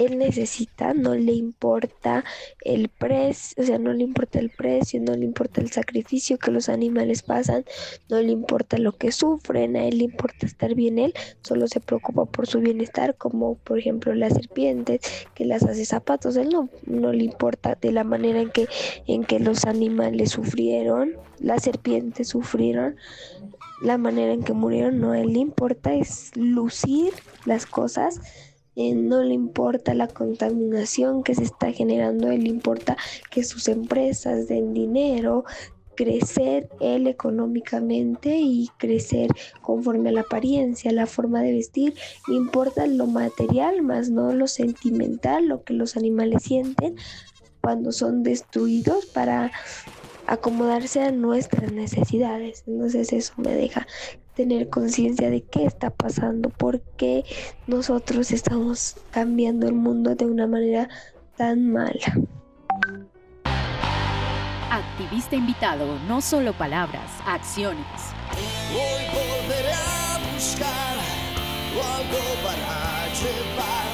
[0.01, 2.25] él necesita, no le importa
[2.65, 6.51] el precio, o sea, no le importa el precio, no le importa el sacrificio que
[6.51, 7.65] los animales pasan,
[8.09, 11.81] no le importa lo que sufren, a él le importa estar bien él, solo se
[11.81, 15.01] preocupa por su bienestar, como por ejemplo las serpientes
[15.35, 18.69] que las hace zapatos, él no, no le importa de la manera en que,
[19.07, 22.97] en que los animales sufrieron, las serpientes sufrieron,
[23.83, 27.13] la manera en que murieron, no, él le importa es lucir
[27.45, 28.21] las cosas
[28.81, 32.97] eh, no le importa la contaminación que se está generando, él importa
[33.31, 35.45] que sus empresas den dinero,
[35.97, 39.29] crecer él económicamente y crecer
[39.61, 41.93] conforme a la apariencia, la forma de vestir,
[42.29, 46.97] importa lo material más no lo sentimental, lo que los animales sienten
[47.61, 49.53] cuando son destruidos para
[50.27, 52.65] acomodarse a nuestras necesidades.
[52.67, 53.87] Entonces eso me deja
[54.41, 57.27] tener conciencia de qué está pasando, por qué
[57.67, 60.89] nosotros estamos cambiando el mundo de una manera
[61.37, 62.17] tan mala.
[64.71, 67.85] Activista invitado, no solo palabras, acciones.
[68.73, 70.97] Hoy volveré a buscar
[71.77, 73.93] algo para llevar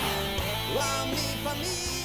[0.81, 1.96] a mi familia.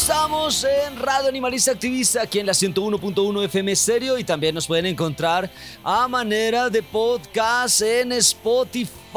[0.00, 4.86] Estamos en Radio Animalista Activista, aquí en la 101.1 FM Stereo y también nos pueden
[4.86, 5.50] encontrar
[5.82, 9.07] a manera de podcast en Spotify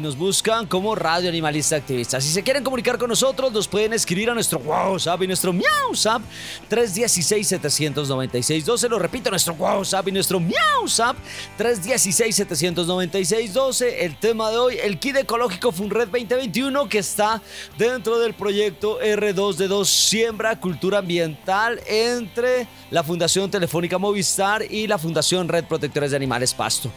[0.00, 2.20] nos buscan como Radio Animalista Activista.
[2.20, 6.22] Si se quieren comunicar con nosotros, nos pueden escribir a nuestro WhatsApp y nuestro MiauSap
[6.70, 8.88] 316-796-12.
[8.88, 11.16] Lo repito, nuestro WhatsApp y nuestro MiauSap
[11.58, 13.94] 316-796-12.
[13.98, 17.42] El tema de hoy, el kit ecológico Funred 2021 que está
[17.76, 25.48] dentro del proyecto R2D2 Siembra Cultura Ambiental entre la Fundación Telefónica Movistar y la Fundación
[25.48, 26.92] Red Protectores de Animales Pasto.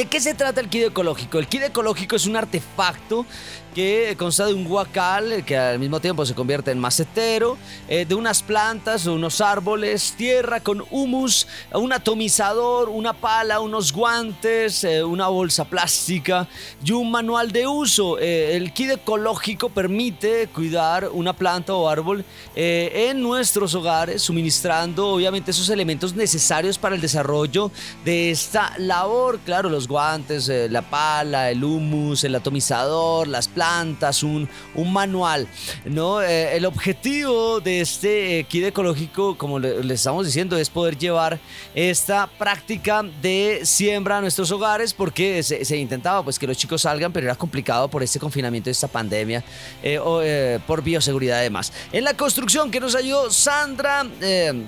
[0.00, 1.38] ¿De qué se trata el kit ecológico?
[1.38, 3.26] El kit ecológico es un artefacto
[3.74, 7.56] que consta de un guacal que al mismo tiempo se convierte en macetero,
[7.88, 14.82] eh, de unas plantas, unos árboles, tierra con humus, un atomizador, una pala, unos guantes,
[14.84, 16.48] eh, una bolsa plástica
[16.84, 18.18] y un manual de uso.
[18.18, 25.52] Eh, el kit ecológico permite cuidar una planta o árbol en nuestros hogares, suministrando obviamente
[25.52, 27.70] esos elementos necesarios para el desarrollo
[28.04, 29.38] de esta labor.
[29.44, 35.46] Claro, los guantes, la pala, el humus, el atomizador, las plantas plantas, un, manual.
[35.84, 36.22] ¿no?
[36.22, 41.38] Eh, el objetivo de este kit ecológico, como le, le estamos diciendo, es poder llevar
[41.74, 47.12] esta práctica de siembra a nuestros hogares porque se, intentaba pues que los chicos salgan,
[47.12, 49.44] pero era complicado por este confinamiento esta pandemia
[49.82, 51.70] eh, o eh, por bioseguridad además.
[51.92, 54.64] En la construcción que nos ayudó Sandra, eh,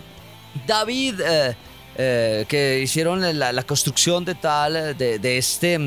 [0.67, 1.57] David, eh,
[1.97, 5.81] eh, que hicieron la, la construcción de tal, de, de este...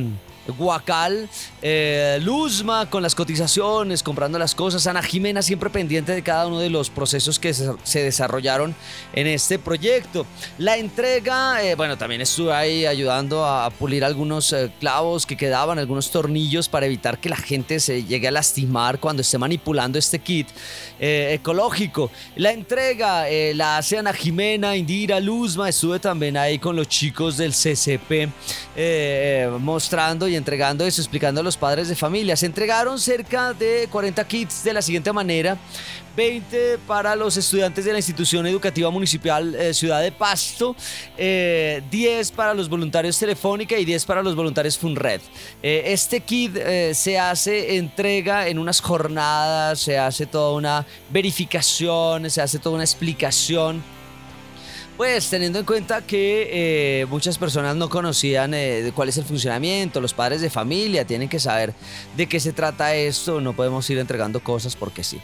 [0.47, 1.27] Guacal,
[1.61, 6.59] eh, Luzma con las cotizaciones, comprando las cosas, Ana Jimena siempre pendiente de cada uno
[6.59, 8.75] de los procesos que se, desarrollaron
[9.13, 10.25] en este proyecto.
[10.57, 15.79] La entrega, eh, bueno, también estuve ahí ayudando a, pulir algunos eh, clavos que quedaban,
[15.79, 20.19] algunos tornillos para evitar que la gente se llegue a lastimar cuando esté manipulando este
[20.19, 20.47] kit
[20.99, 22.11] ecológico.
[22.35, 27.51] La entrega la hace Ana Jimena, Indira, Luzma, estuve también ahí con los chicos del
[27.51, 28.29] CCP
[29.59, 32.35] mostrando y entregando eso, explicando a los padres de familia.
[32.35, 35.57] Se entregaron cerca de 40 kits de la siguiente manera.
[36.15, 40.75] 20 para los estudiantes de la institución educativa municipal eh, Ciudad de Pasto,
[41.17, 45.21] eh, 10 para los voluntarios Telefónica y 10 para los voluntarios Funred.
[45.61, 52.29] Eh, este kit eh, se hace entrega en unas jornadas, se hace toda una verificación,
[52.29, 53.94] se hace toda una explicación.
[54.97, 59.99] Pues teniendo en cuenta que eh, muchas personas no conocían eh, cuál es el funcionamiento,
[59.99, 61.73] los padres de familia tienen que saber
[62.15, 65.19] de qué se trata esto, no podemos ir entregando cosas porque sí.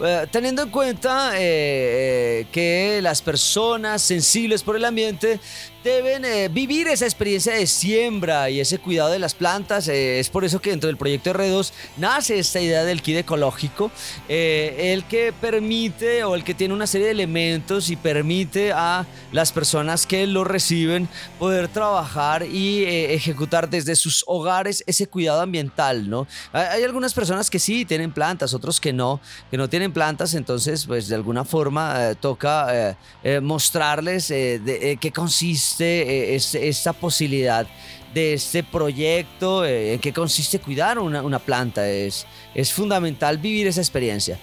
[0.00, 5.40] Eh, teniendo en cuenta que las personas sensibles por el ambiente
[5.86, 9.86] deben eh, vivir esa experiencia de siembra y ese cuidado de las plantas.
[9.86, 13.92] eh, es por eso que dentro del proyecto R2 nace esta idea del kit ecológico,
[14.28, 19.06] eh, el que permite o el que tiene una serie de elementos y permite a
[19.30, 21.08] las personas que lo reciben
[21.38, 26.26] poder trabajar y eh, ejecutar desde sus hogares ese cuidado ambiental, ¿no?
[26.52, 29.20] Hay, hay algunas personas que sí tienen plantas, otros que no,
[29.52, 35.12] que no tienen plantas, entonces pues de alguna forma eh, toca eh, mostrarles de qué
[35.12, 37.66] consiste eh, es- esta posibilidad
[38.14, 41.86] de este proyecto, eh, en qué consiste cuidar una, planta.
[41.88, 42.26] Es,
[42.72, 44.38] fundamental vivir esa experiencia.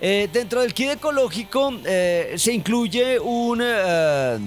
[0.00, 4.38] Eh, dentro del kit ecológico eh, se incluye un, eh,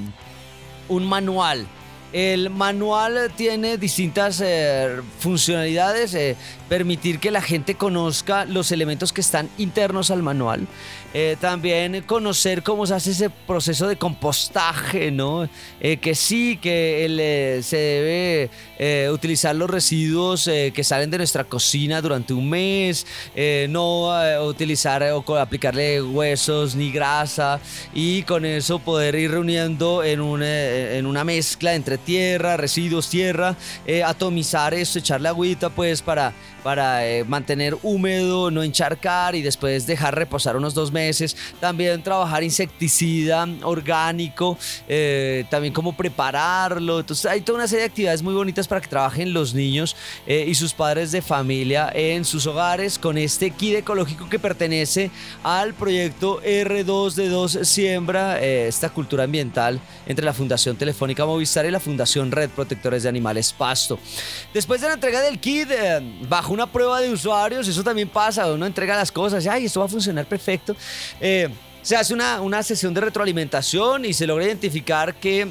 [0.89, 1.67] un manual.
[2.13, 6.35] El manual tiene distintas eh, funcionalidades, eh,
[6.67, 10.67] permitir que la gente conozca los elementos que están internos al manual,
[11.13, 15.49] eh, también conocer cómo se hace ese proceso de compostaje, ¿no?
[15.81, 18.49] Eh, que sí, que eh, se debe
[19.11, 23.05] utilizar los residuos que salen de nuestra cocina durante un mes,
[23.69, 24.09] no
[24.43, 27.59] utilizar o aplicarle huesos ni grasa
[27.93, 33.07] y con eso poder ir reuniendo en, un, eh, en una mezcla entre tierra, residuos,
[33.07, 33.55] tierra,
[34.03, 36.33] atomizar esto, echarle agüita pues para,
[36.63, 41.00] para mantener húmedo, no encharcar y después dejar reposar unos dos meses.
[41.59, 46.99] También trabajar insecticida orgánico, eh, también cómo prepararlo.
[46.99, 49.95] Entonces hay toda una serie de actividades muy bonitas para que trabajen los niños
[50.27, 55.11] eh, y sus padres de familia en sus hogares con este kit ecológico que pertenece
[55.43, 61.79] al proyecto R2D2 Siembra, eh, esta cultura ambiental entre la Fundación Telefónica Movistar y la
[61.79, 63.99] Fundación Red Protectores de Animales Pasto.
[64.53, 65.69] Después de la entrega del kit,
[66.27, 69.85] bajo una prueba de usuarios, eso también pasa, uno entrega las cosas, ay, esto va
[69.85, 70.75] a funcionar perfecto.
[71.19, 71.49] Eh,
[71.81, 75.47] se hace una, una sesión de retroalimentación y se logra identificar que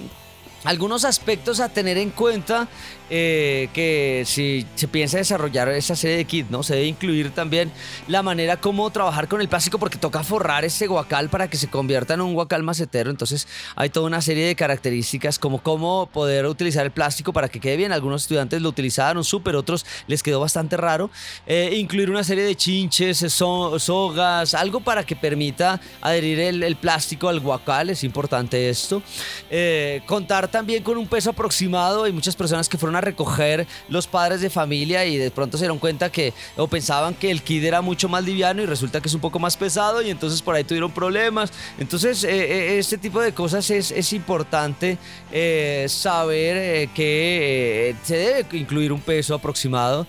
[0.65, 2.69] algunos aspectos a tener en cuenta
[3.11, 6.63] eh, que si se piensa desarrollar esa serie de kits, ¿no?
[6.63, 7.73] Se debe incluir también
[8.09, 11.69] la manera como trabajar con el plástico porque toca forrar ese guacal para que se
[11.69, 13.11] convierta en un guacal macetero.
[13.11, 17.61] Entonces hay toda una serie de características como cómo poder utilizar el plástico para que
[17.61, 17.93] quede bien.
[17.93, 21.11] Algunos estudiantes lo utilizaron súper, otros les quedó bastante raro.
[21.47, 27.29] Eh, incluir una serie de chinches, so- sogas, algo para que permita adherir el, plástico
[27.29, 29.03] al guacal, es importante esto.
[29.51, 32.05] Eh, contar también con un peso aproximado.
[32.05, 35.79] Hay muchas personas que fueron recoger los padres de familia y de pronto se dieron
[35.79, 39.15] cuenta que o pensaban que el kit era mucho más liviano y resulta que es
[39.15, 41.53] un poco más pesado y entonces por ahí tuvieron problemas.
[41.79, 44.99] Entonces, eh, eh, este tipo de cosas es, es importante
[45.33, 50.07] eh, saber que se debe incluir un peso aproximado.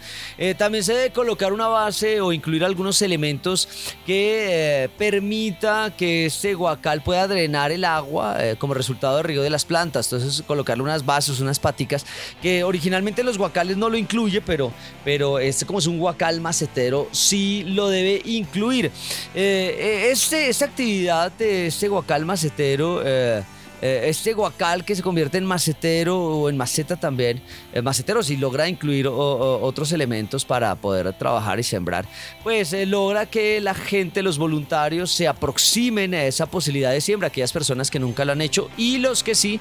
[0.57, 3.67] También se debe colocar una base o incluir algunos elementos
[4.05, 9.65] que permita que este guacal pueda drenar el agua como resultado del río de las
[9.65, 10.11] plantas.
[10.11, 12.05] Entonces, colocarle unas bases, unas paticas,
[12.41, 12.80] que originalmente
[13.23, 14.71] los guacales no lo incluye, pero,
[15.03, 18.86] pero este como es un guacal macetero, sí lo debe incluir.
[18.86, 18.91] Eh,
[19.36, 23.01] eh, este, esta actividad de este guacal macetero...
[23.05, 23.43] eh,
[23.82, 27.41] eh, este guacal que se convierte en macetero o en maceta también,
[27.73, 32.05] eh, macetero si logra incluir otros elementos para poder trabajar y sembrar,
[32.43, 37.29] pues eh, logra que la gente, los voluntarios se aproximen a esa posibilidad de siembra,
[37.29, 39.59] aquellas personas que nunca lo han hecho y los que sí,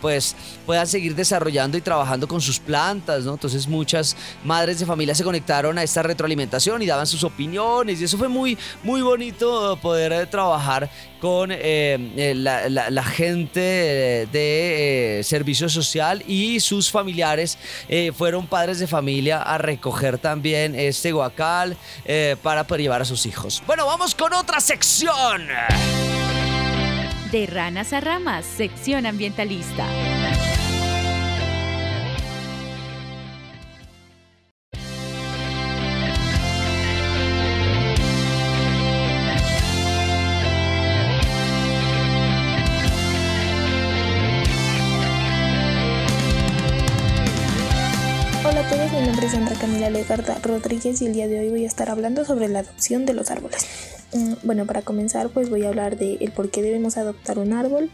[0.00, 3.34] pues puedan seguir desarrollando y trabajando con sus plantas, ¿no?
[3.34, 8.04] Entonces muchas madres de familia se conectaron a esta retroalimentación y daban sus opiniones y
[8.04, 10.88] eso fue muy, muy bonito poder trabajar
[11.20, 17.58] con la, la gente de eh, servicio social y sus familiares
[17.88, 23.26] eh, fueron padres de familia a recoger también este guacal eh, para llevar a sus
[23.26, 23.62] hijos.
[23.66, 25.48] Bueno, vamos con otra sección.
[27.30, 29.86] De ranas a ramas, sección ambientalista.
[49.30, 52.60] Sandra Camila Legarda Rodríguez y el día de hoy voy a estar hablando sobre la
[52.60, 53.64] adopción de los árboles.
[54.12, 57.52] Mm, bueno, para comenzar pues voy a hablar de el por qué debemos adoptar un
[57.52, 57.90] árbol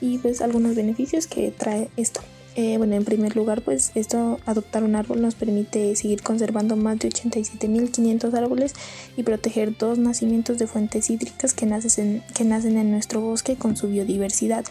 [0.00, 2.22] y pues algunos beneficios que trae esto.
[2.56, 6.98] Eh, bueno, en primer lugar, pues esto, adoptar un árbol nos permite seguir conservando más
[6.98, 8.74] de 87.500 árboles
[9.18, 13.76] y proteger dos nacimientos de fuentes hídricas que nacen, que nacen en nuestro bosque con
[13.76, 14.64] su biodiversidad.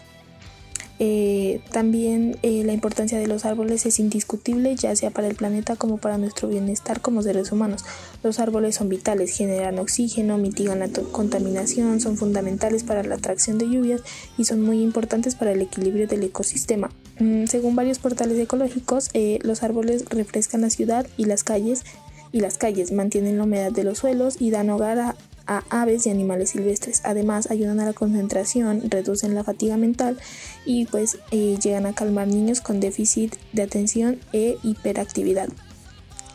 [1.02, 5.74] Eh, también eh, la importancia de los árboles es indiscutible, ya sea para el planeta
[5.74, 7.86] como para nuestro bienestar como seres humanos.
[8.22, 13.70] Los árboles son vitales, generan oxígeno, mitigan la contaminación, son fundamentales para la atracción de
[13.70, 14.02] lluvias
[14.36, 16.90] y son muy importantes para el equilibrio del ecosistema.
[17.18, 21.82] Mm, según varios portales ecológicos, eh, los árboles refrescan la ciudad y las calles
[22.30, 25.16] y las calles mantienen la humedad de los suelos y dan hogar a
[25.50, 27.02] a aves y animales silvestres.
[27.04, 30.16] Además, ayudan a la concentración, reducen la fatiga mental
[30.64, 35.48] y pues eh, llegan a calmar niños con déficit de atención e hiperactividad.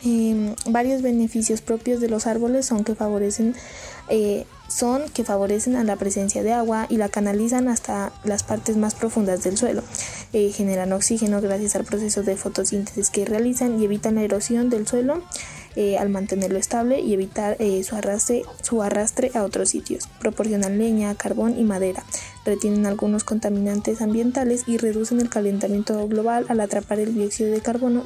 [0.04, 3.56] Em, varios beneficios propios de los árboles son que favorecen
[4.10, 8.78] eh, son que favorecen a la presencia de agua y la canalizan hasta las partes
[8.78, 9.82] más profundas del suelo.
[10.34, 14.86] Eh, generan oxígeno gracias al proceso de fotosíntesis que realizan y evitan la erosión del
[14.86, 15.24] suelo
[15.78, 20.08] eh, al mantenerlo estable y evitar eh, su, arrastre, su arrastre a otros sitios.
[20.22, 22.02] Proporcionan leña, carbón y madera.
[22.46, 28.06] Retienen algunos contaminantes ambientales y reducen el calentamiento global al atrapar el dióxido de carbono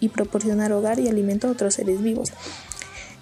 [0.00, 2.32] y, proporcionar hogar y alimento a otros seres vivos.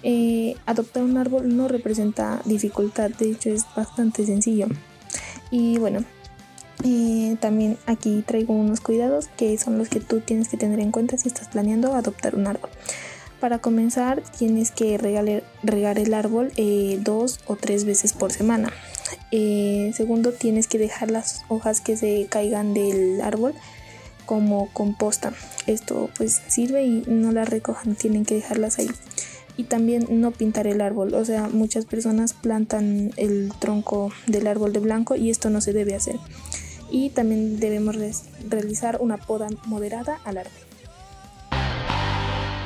[0.01, 4.67] Eh, adoptar un árbol no representa dificultad, de hecho es bastante sencillo.
[5.51, 6.05] Y bueno,
[7.41, 11.17] también aquí traigo unos cuidados que son los que tú tienes que tener en cuenta
[11.17, 12.69] si estás planeando adoptar un árbol.
[13.43, 18.71] Para comenzar tienes que regar, el árbol eh, dos o tres veces por semana.
[19.31, 23.53] Eh, segundo, tienes que dejar las hojas que se caigan del árbol
[24.25, 25.33] como composta.
[25.67, 28.89] Esto pues sirve y no las recojan, tienen que dejarlas ahí.
[29.57, 34.71] Y también no pintar el árbol, o sea, muchas personas plantan el tronco del árbol
[34.71, 36.15] de blanco y esto no se debe hacer.
[36.89, 37.97] Y también debemos
[38.47, 40.72] realizar una poda moderada al árbol.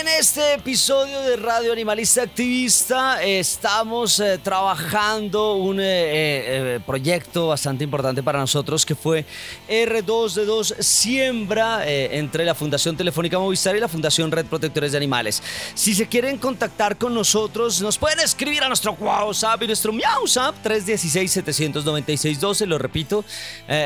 [0.00, 7.84] En este episodio de Radio Animalista Activista estamos eh, trabajando un eh, eh, proyecto bastante
[7.84, 9.24] importante para nosotros que fue
[9.68, 15.40] R2D2 Siembra entre la Fundación Telefónica Movistar y la Fundación Red Protectores de Animales.
[15.74, 20.56] Si se quieren contactar con nosotros, nos pueden escribir a nuestro WhatsApp y nuestro MiauSap
[20.64, 23.24] 316-796-12, lo repito,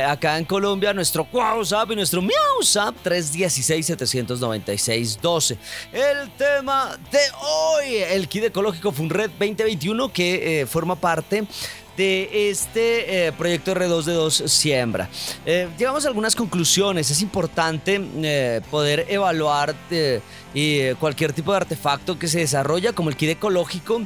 [0.06, 5.58] acá en Colombia, nuestro WhatsApp y nuestro MiauSap 316-796-12
[5.98, 11.44] el tema de hoy, el kit ecológico Funred 2021 que eh, forma parte
[11.96, 15.08] de este eh, proyecto R2D2 Siembra.
[15.44, 17.10] Eh, llegamos a algunas conclusiones.
[17.10, 19.74] Es importante poder evaluar
[21.00, 24.02] cualquier tipo de artefacto que se desarrolla, como el kit ecológico,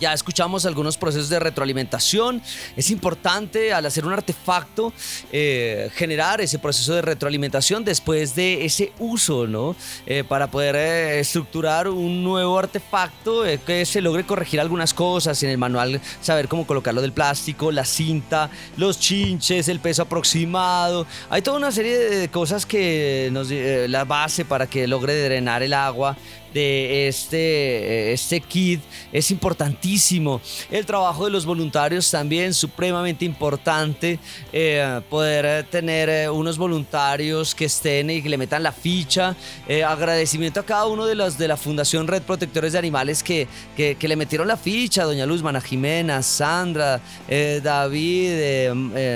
[0.00, 2.42] Ya escuchamos algunos procesos de retroalimentación.
[2.76, 4.92] Es importante al hacer un artefacto
[5.32, 9.76] eh, generar ese proceso de retroalimentación después de ese uso, ¿no?
[10.06, 15.50] Eh, para poder eh, estructurar un nuevo artefacto que se logre corregir algunas cosas en
[15.50, 21.06] el manual, saber cómo colocarlo del plástico, la cinta, los chinches, el peso aproximado.
[21.30, 25.72] Hay toda una serie de cosas que nos la base para que logre drenar el
[25.72, 26.16] agua
[26.54, 28.80] de este, este kit
[29.12, 30.40] es importantísimo.
[30.70, 34.18] El trabajo de los voluntarios también supremamente importante.
[34.52, 39.36] Eh, poder tener eh, unos voluntarios que estén y que le metan la ficha.
[39.68, 43.48] Eh, agradecimiento a cada uno de los de la Fundación Red Protectores de Animales que,
[43.76, 45.04] que, le metieron la ficha.
[45.04, 48.72] Doña Luz, Mana Jimena, Sandra, David,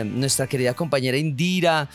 [0.07, 1.89] nuestra querida compañera Indira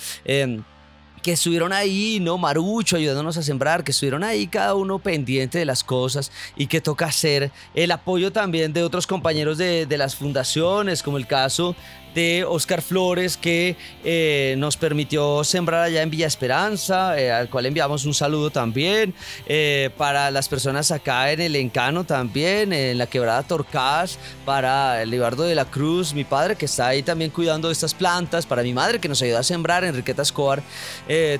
[1.23, 2.37] que estuvieron ahí, ¿no?
[2.37, 6.81] Marucho ayudándonos a sembrar, que estuvieron ahí cada uno pendiente de las cosas y que
[6.81, 11.75] toca hacer el apoyo también de otros compañeros de, de las fundaciones, como el caso
[12.13, 17.65] de Oscar Flores que eh, nos permitió sembrar allá en Villa Esperanza, eh, al cual
[17.65, 19.13] enviamos un saludo también.
[19.47, 25.43] Eh, para las personas acá en el Encano también, en la quebrada Torcás, para Libardo
[25.43, 28.99] de la Cruz, mi padre que está ahí también cuidando estas plantas, para mi madre
[28.99, 30.61] que nos ayudó a sembrar, Enriqueta Escobar,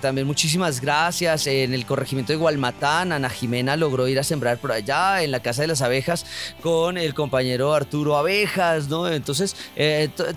[0.01, 1.47] también muchísimas gracias.
[1.47, 5.41] En el corregimiento de Gualmatán, Ana Jimena logró ir a sembrar por allá, en la
[5.41, 6.25] Casa de las Abejas,
[6.61, 9.07] con el compañero Arturo Abejas, ¿no?
[9.07, 9.55] Entonces,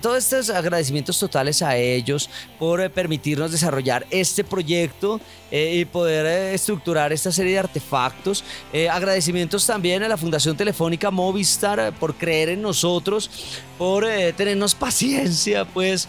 [0.01, 5.21] todo esto estos agradecimientos totales a ellos por eh, permitirnos desarrollar este proyecto
[5.51, 8.43] eh, y poder eh, estructurar esta serie de artefactos.
[8.91, 13.29] agradecimientos también a la Fundación Telefónica Movistar por creer en nosotros,
[13.77, 14.05] por
[14.35, 16.07] tenernos paciencia, pues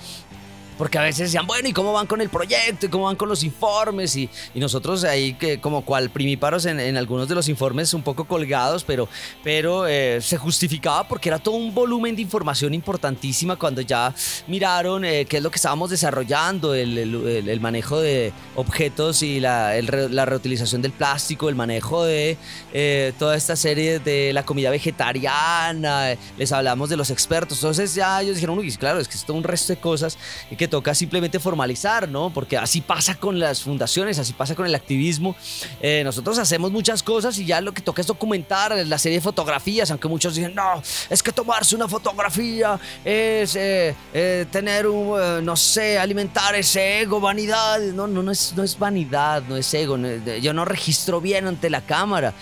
[0.79, 2.87] porque a veces decían, bueno, ¿y cómo van con el proyecto?
[2.87, 4.15] ¿Y cómo van con los informes?
[4.17, 8.85] Y, nosotros ahí, que como cual primíparos en, algunos de los informes un poco colgados,
[8.85, 9.09] pero,
[9.43, 14.15] pero eh, se justificaba porque era todo un volumen de información importantísima cuando ya
[14.47, 20.25] miraron eh, qué es lo que estábamos desarrollando, el, manejo de objetos y la, la,
[20.25, 22.37] reutilización del plástico, el manejo de
[22.73, 27.59] eh, toda esta serie de la comida vegetariana, les hablamos de los expertos.
[27.59, 30.19] Entonces ya ellos dijeron, uy, claro, es que es todo un resto de cosas
[30.51, 32.31] y toca simplemente formalizar, ¿no?
[32.31, 35.35] Porque así pasa con las fundaciones, así pasa con el activismo.
[35.81, 39.23] Eh, nosotros hacemos muchas cosas y ya lo que toca es documentar la serie de
[39.23, 45.45] fotografías, aunque muchos dicen, no, es que tomarse una fotografía es eh, eh, tener un,
[45.45, 47.81] no sé, alimentar ese ego, vanidad.
[47.81, 49.97] No, no, no es, no es vanidad, no es ego.
[50.41, 52.35] yo no registro bien ante la cámara,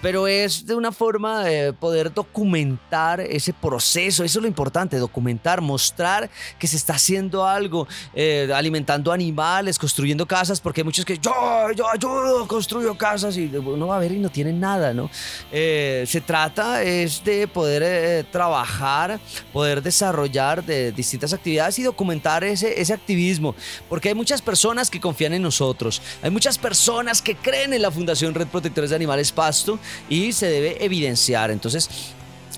[0.00, 4.24] pero es de una forma de poder documentar ese proceso.
[4.24, 9.78] Eso es lo importante, documentar, mostrar que se está haciendo algo algo, eh, alimentando animales,
[9.78, 11.32] construyendo casas, porque hay muchos que yo,
[11.74, 15.10] yo ayudo, construyo casas y uno va a ver y no tienen nada, ¿no?
[15.50, 19.20] Eh, se trata es de poder eh, trabajar,
[19.52, 23.54] poder desarrollar de distintas actividades y documentar ese, ese activismo,
[23.88, 27.90] porque hay muchas personas que confían en nosotros, hay muchas personas que creen en la
[27.90, 31.50] Fundación Red Protectores de Animales Pasto y se debe evidenciar.
[31.50, 31.88] Entonces,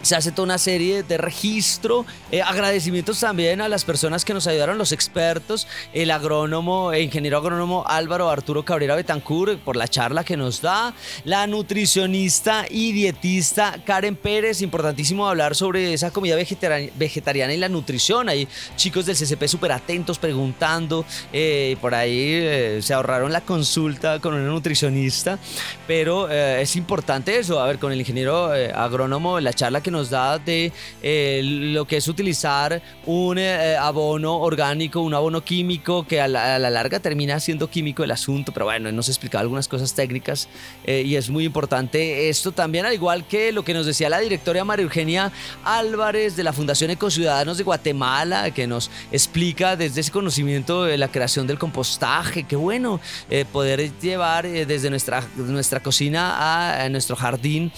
[0.04, 2.04] se hace toda una serie de registro.
[2.30, 7.38] Eh, agradecimientos también a las personas que nos ayudaron, los expertos, el agrónomo, el ingeniero
[7.38, 10.92] agrónomo Álvaro Arturo Cabrera Betancur por la charla que nos da,
[11.24, 18.28] la nutricionista y dietista Karen Pérez, importantísimo hablar sobre esa comida vegetariana y la nutrición.
[18.28, 18.46] Hay
[18.76, 24.34] chicos del CCP súper atentos preguntando, eh, por ahí eh, se ahorraron la consulta con
[24.34, 25.38] una nutricionista,
[25.86, 30.38] pero es importante eso, a ver, con el ingeniero agrónomo, la charla que nos da
[30.38, 30.72] de
[31.02, 36.58] eh, lo que es utilizar un eh, abono orgánico, un abono químico, que a la,
[36.58, 40.48] larga termina siendo químico el asunto, pero bueno, nos explicado algunas cosas técnicas
[40.84, 44.18] eh, y es muy importante esto también, al igual que lo que nos decía la
[44.18, 45.30] directora María Eugenia
[45.64, 51.08] Álvarez de la Fundación Ecociudadanos de Guatemala, que nos explica desde ese conocimiento de la
[51.08, 53.00] creación del compostaje, qué bueno
[53.52, 57.70] poder llevar desde nuestra, nuestra cocina a nuestro jardín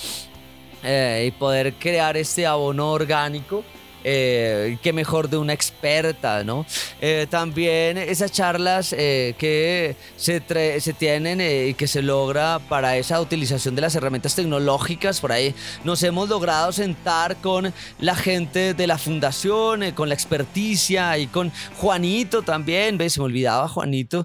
[0.87, 3.65] eh, y poder crear este abono orgánico
[4.09, 6.65] eh, qué mejor de una experta, ¿no?
[7.01, 10.41] Eh, también esas charlas eh, que se,
[10.81, 15.57] se tienen y que se logra para esa utilización de las herramientas tecnológicas, por ahí
[15.83, 21.51] nos hemos logrado sentar con la gente de la fundación, con la experticia y con
[21.79, 23.15] Juanito también, ¿ves?
[23.15, 24.25] Se me olvidaba Juanito,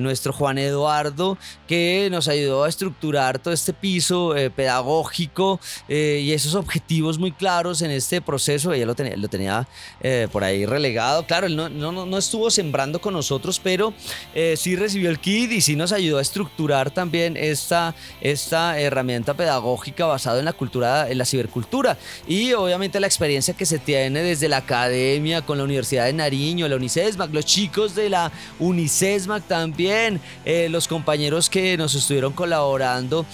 [0.00, 5.58] nuestro Juan Eduardo, que nos ayudó a estructurar todo este piso pedagógico
[5.88, 9.66] y esos objetivos muy claros en este proceso ella lo tenía, lo tenía
[10.00, 11.26] eh, por ahí relegado.
[11.26, 13.94] Claro, él no, no, no estuvo sembrando con nosotros, pero
[14.34, 19.34] eh, sí recibió el kit y sí nos ayudó a estructurar también esta, esta herramienta
[19.34, 21.96] pedagógica basada en la cultura, en la cibercultura.
[22.26, 26.68] Y obviamente la experiencia que se tiene desde la academia con la Universidad de Nariño,
[26.68, 33.26] la UNICESMAC, los chicos de la UNICESMAC también, eh, los compañeros que nos estuvieron colaborando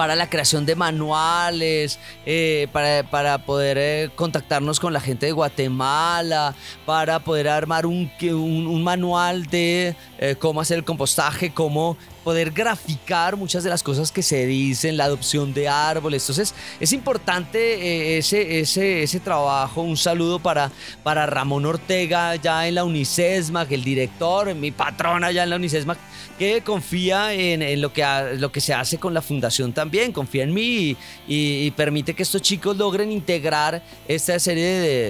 [0.00, 6.54] para la creación de manuales, eh, para, poder eh, contactarnos con la gente de Guatemala,
[6.86, 9.94] para poder armar un, un, manual de
[10.38, 15.04] cómo hacer el compostaje, cómo poder graficar muchas de las cosas que se dicen, la
[15.04, 16.22] adopción de árboles.
[16.22, 19.82] Entonces es importante eh, ese, ese, ese trabajo.
[19.82, 20.70] Un saludo para,
[21.02, 25.98] para Ramón Ortega ya en la Unicesmac, el director, mi patrona ya en la Unicesmac,
[26.38, 28.04] que confía en, lo, que
[28.38, 30.96] lo que se hace con la fundación también, confía en mí
[31.28, 34.66] y, permite que estos chicos logren integrar esta serie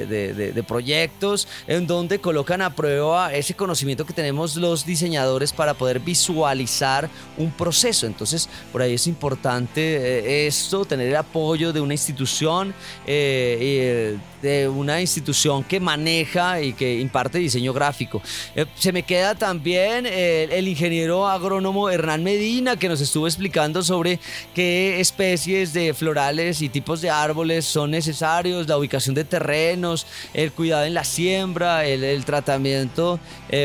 [0.06, 5.74] de, de proyectos en donde colocan a prueba ese conocimiento que tenemos los diseñadores para
[5.74, 6.99] poder visualizar
[7.36, 8.06] un proceso.
[8.06, 12.74] Entonces, por ahí es importante eh, esto, tener el apoyo de una institución,
[13.06, 18.22] eh, de una institución que maneja y que imparte diseño gráfico.
[18.54, 24.18] Eh, se me queda también el ingeniero agrónomo Hernán Medina, que nos estuvo explicando sobre
[24.54, 30.52] qué especies de florales y tipos de árboles son necesarios, la ubicación de terrenos, el
[30.52, 33.18] cuidado en la siembra, el, tratamiento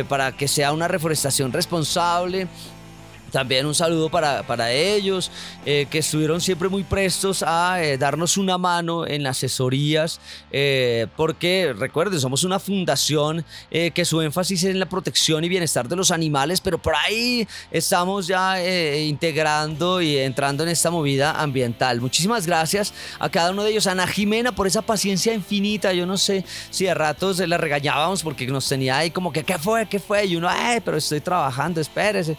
[0.08, 2.48] para que sea una reforestación responsable
[3.36, 5.30] también un saludo para, para ellos,
[5.66, 10.22] eh, que estuvieron siempre muy prestos a eh, darnos una mano en asesorías,
[10.54, 15.90] eh, porque recuerden, somos una fundación que su énfasis es en la protección y bienestar
[15.90, 18.56] de los animales, pero por ahí estamos ya
[18.98, 22.00] integrando y entrando en esta movida ambiental.
[22.00, 25.92] Muchísimas gracias a cada uno de ellos, Ana Jimena por esa paciencia infinita.
[25.92, 29.58] Yo no sé si a ratos la regañábamos porque nos tenía ahí como que, ¿qué
[29.58, 29.88] fue?
[29.88, 30.26] ¿Qué fue?
[30.26, 32.38] Y uno, ay, pero estoy trabajando, espérese.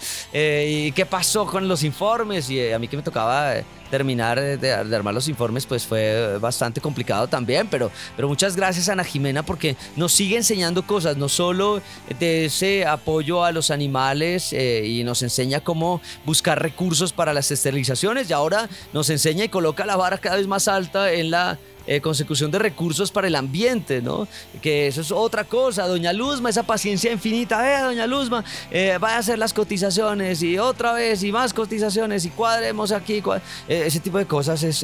[0.86, 2.48] ¿Y qué pasó con los informes?
[2.48, 6.38] Y eh, a mí que me tocaba eh, terminar de, armar los informes, pues fue
[6.38, 11.28] bastante complicado también, pero, pero muchas gracias Ana Jimena porque nos sigue enseñando cosas, no
[11.28, 11.82] solo
[12.20, 17.50] de ese apoyo a los animales eh, y nos enseña cómo buscar recursos para las
[17.50, 21.58] esterilizaciones y ahora nos enseña y coloca la vara cada vez más alta en la
[21.86, 24.26] eh, consecución de recursos para el ambiente, ¿no?
[24.60, 25.86] Que eso es otra cosa.
[25.86, 30.58] Doña Luzma, esa paciencia infinita, eh, doña Luzma, eh, vaya a hacer las cotizaciones y
[30.58, 33.22] otra vez y más cotizaciones y cuadremos aquí.
[33.68, 34.82] Eh, ese tipo de cosas es,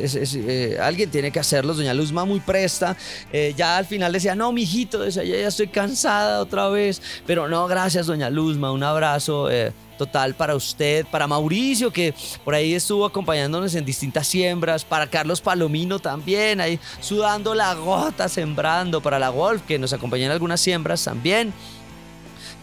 [0.80, 1.76] alguien tiene que hacerlos.
[1.76, 2.96] Doña Luzma muy presta.
[3.56, 7.02] ya al final decía, no, mijito, decía, ya, ya estoy cansada otra vez.
[7.26, 9.48] Pero no, gracias, doña Luzma, un abrazo
[9.96, 12.14] total para usted, para Mauricio, que
[12.44, 18.28] por ahí estuvo acompañándonos en distintas siembras, para Carlos Palomino también, ahí sudando la gota,
[18.28, 21.52] sembrando, para la Wolf, que nos acompañó en algunas siembras también.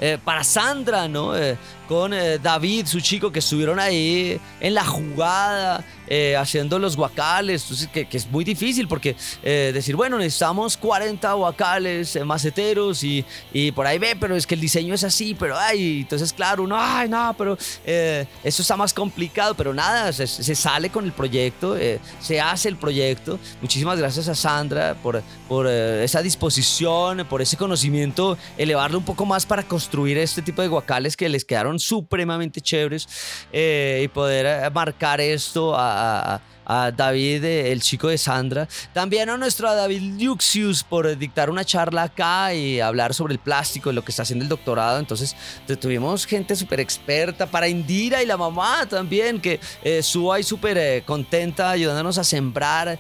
[0.02, 1.36] Eh, para Sandra, ¿no?
[1.38, 1.58] Eh,
[1.90, 7.64] con eh, David, su chico, que estuvieron ahí en la jugada, eh, haciendo los guacales,
[7.64, 13.72] entonces que, es muy difícil porque eh, decir, bueno, necesitamos 40 guacales maceteros y, y,
[13.72, 16.76] por ahí ve, pero es que el diseño es así, pero ay, entonces claro, uno,
[16.80, 21.76] ay, no, pero eso está más complicado, pero nada, se, sale con el proyecto,
[22.22, 23.40] se hace el proyecto.
[23.62, 29.48] Muchísimas gracias a Sandra por, por esa disposición, por ese conocimiento, elevarlo un poco más
[29.48, 33.08] para construir este tipo de guacales que les quedaron supremamente chéveres
[33.52, 38.68] eh, y poder eh, marcar esto a, a David, eh, el chico de Sandra.
[38.94, 43.92] También a nuestro David Luxius por dictar una charla acá y hablar sobre el plástico
[43.92, 45.00] y lo que está haciendo el doctorado.
[45.00, 45.36] Entonces
[45.82, 49.54] tuvimos gente súper experta para Indira y la mamá también, que
[49.84, 53.00] eh, estuvo ahí súper eh, contenta ayudándonos a sembrar,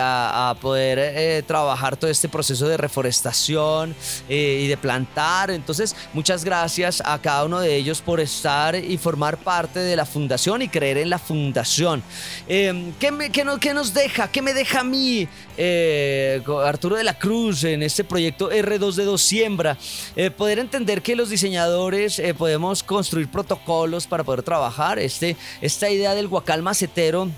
[0.00, 3.94] a, poder trabajar todo este proceso de reforestación
[4.28, 5.50] y de plantar.
[5.50, 10.04] Entonces, muchas gracias a cada uno de ellos por estar y formar parte de la
[10.04, 12.02] fundación y creer en la fundación.
[12.48, 14.32] Em, ¿Qué, nos deja?
[14.32, 15.28] ¿Qué me deja a mí,
[15.58, 19.76] eh, Arturo de la Cruz, en este proyecto R2D2 Siembra?
[20.16, 24.98] Eh, poder entender que los diseñadores eh, podemos construir protocolos para poder trabajar.
[24.98, 27.28] Este, esta idea del guacal macetero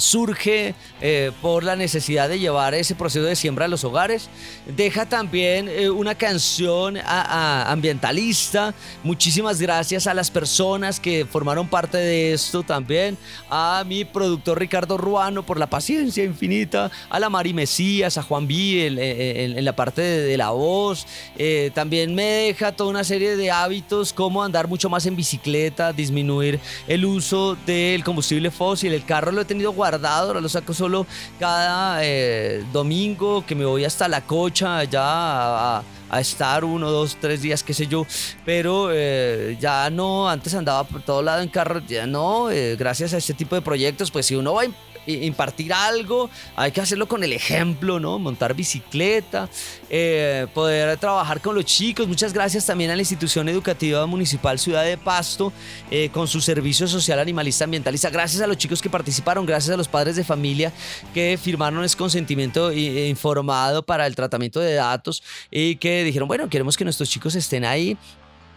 [0.00, 4.28] surge eh, por la necesidad de llevar ese proceso de siembra a los hogares.
[4.66, 8.74] Deja también eh, una canción ambientalista.
[9.02, 13.16] Muchísimas gracias a las personas que formaron parte de esto también.
[13.50, 16.90] A mi productor Ricardo Ruano por la paciencia infinita.
[17.10, 21.06] A la Mari Mesías, a Juan B en, la parte de, la voz.
[21.36, 25.92] Eh, también me deja toda una serie de hábitos como andar mucho más en bicicleta,
[25.92, 28.94] disminuir el uso del combustible fósil.
[28.94, 31.04] El carro lo he tenido guardado guardado, lo saco solo
[31.40, 35.82] cada eh, domingo que me voy hasta la cocha ya a,
[36.20, 38.06] estar uno, dos, tres días, qué sé yo,
[38.44, 43.14] pero eh, ya no, antes andaba por todo lado en carro, ya no, eh, gracias
[43.14, 44.64] a este tipo de proyectos, pues si uno va
[45.06, 48.18] impartir algo, hay que hacerlo con el ejemplo, ¿no?
[48.18, 49.48] Montar bicicleta,
[49.88, 52.06] eh, poder trabajar con los chicos.
[52.06, 55.52] Muchas gracias también a la institución educativa municipal Ciudad de Pasto
[55.90, 58.10] eh, con su servicio social animalista ambientalista.
[58.10, 60.72] Gracias a los chicos que participaron, gracias a los padres de familia
[61.14, 66.48] que firmaron ese consentimiento eh, informado para el tratamiento de datos y que dijeron, bueno,
[66.48, 67.96] queremos que nuestros chicos estén ahí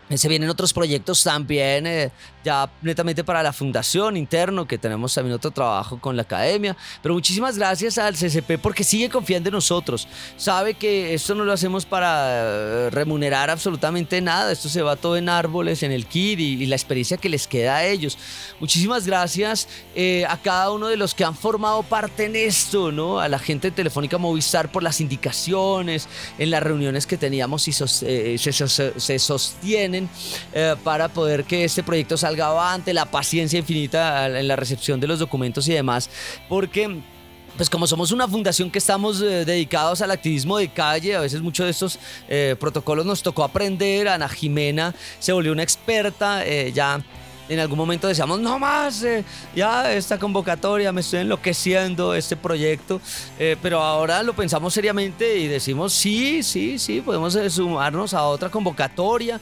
[0.09, 2.11] se vienen otros proyectos también, eh,
[2.43, 6.75] ya netamente para la fundación interno, que tenemos también otro trabajo con la academia.
[7.01, 10.07] Pero muchísimas gracias al CCP porque sigue confiando en nosotros.
[10.37, 14.51] Sabe que esto no lo hacemos para eh, remunerar absolutamente nada.
[14.51, 17.77] Esto se va todo en árboles, en el kit y, la experiencia que les queda
[17.77, 18.17] a ellos.
[18.59, 23.19] Muchísimas gracias eh, a cada uno de los que han formado parte en esto, ¿no?
[23.19, 26.07] A la gente de Telefónica Movistar por las indicaciones,
[26.39, 30.02] en las reuniones que teníamos y se, se sostienen
[30.53, 35.07] eh, para poder que este proyecto salga avante, la paciencia infinita en la recepción de
[35.07, 36.09] los documentos y demás,
[36.49, 36.99] porque
[37.57, 41.41] pues como somos una fundación que estamos eh, dedicados al activismo de calle, a veces
[41.41, 44.07] muchos de estos eh, protocolos nos tocó aprender.
[44.07, 46.43] Ana Jimena se volvió una experta,
[46.73, 47.03] ya
[47.49, 49.23] en algún momento decíamos, no más, eh,
[49.55, 53.01] ya esta convocatoria, me estoy enloqueciendo, este proyecto,
[53.37, 58.23] eh, pero ahora lo pensamos seriamente y decimos, sí, sí, sí, podemos eh, sumarnos a
[58.23, 59.39] otra convocatoria,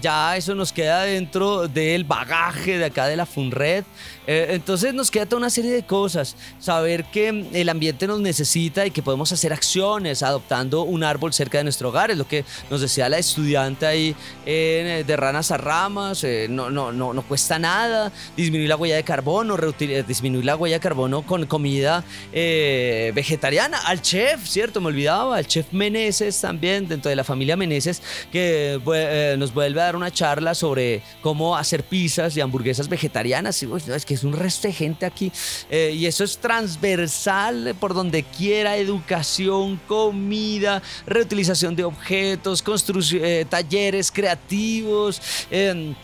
[0.00, 3.84] ya eso nos queda dentro del bagaje de acá de la FUNRED,
[4.26, 8.90] entonces nos queda toda una serie de cosas, saber que el ambiente nos necesita y
[8.90, 12.80] que podemos hacer acciones adoptando un árbol cerca de nuestro hogar, es lo que nos
[12.80, 18.68] decía la estudiante ahí de ranas a ramas, no, no, no, no cuesta nada, disminuir
[18.68, 23.78] la huella de carbono, eh, disminuir la huella de carbono con comida eh, vegetariana.
[23.78, 24.80] Al chef, ¿cierto?
[24.80, 29.80] Me olvidaba, al chef Meneses también, dentro de la familia Meneses, que eh, nos vuelve
[29.80, 33.62] a dar una charla sobre cómo hacer pizzas y hamburguesas vegetarianas.
[33.62, 35.32] es que es un resto de gente aquí.
[35.70, 45.20] y eso es transversal por donde quiera, educación, comida, reutilización de objetos, construcción, talleres creativos.
[45.50, 45.94] Em,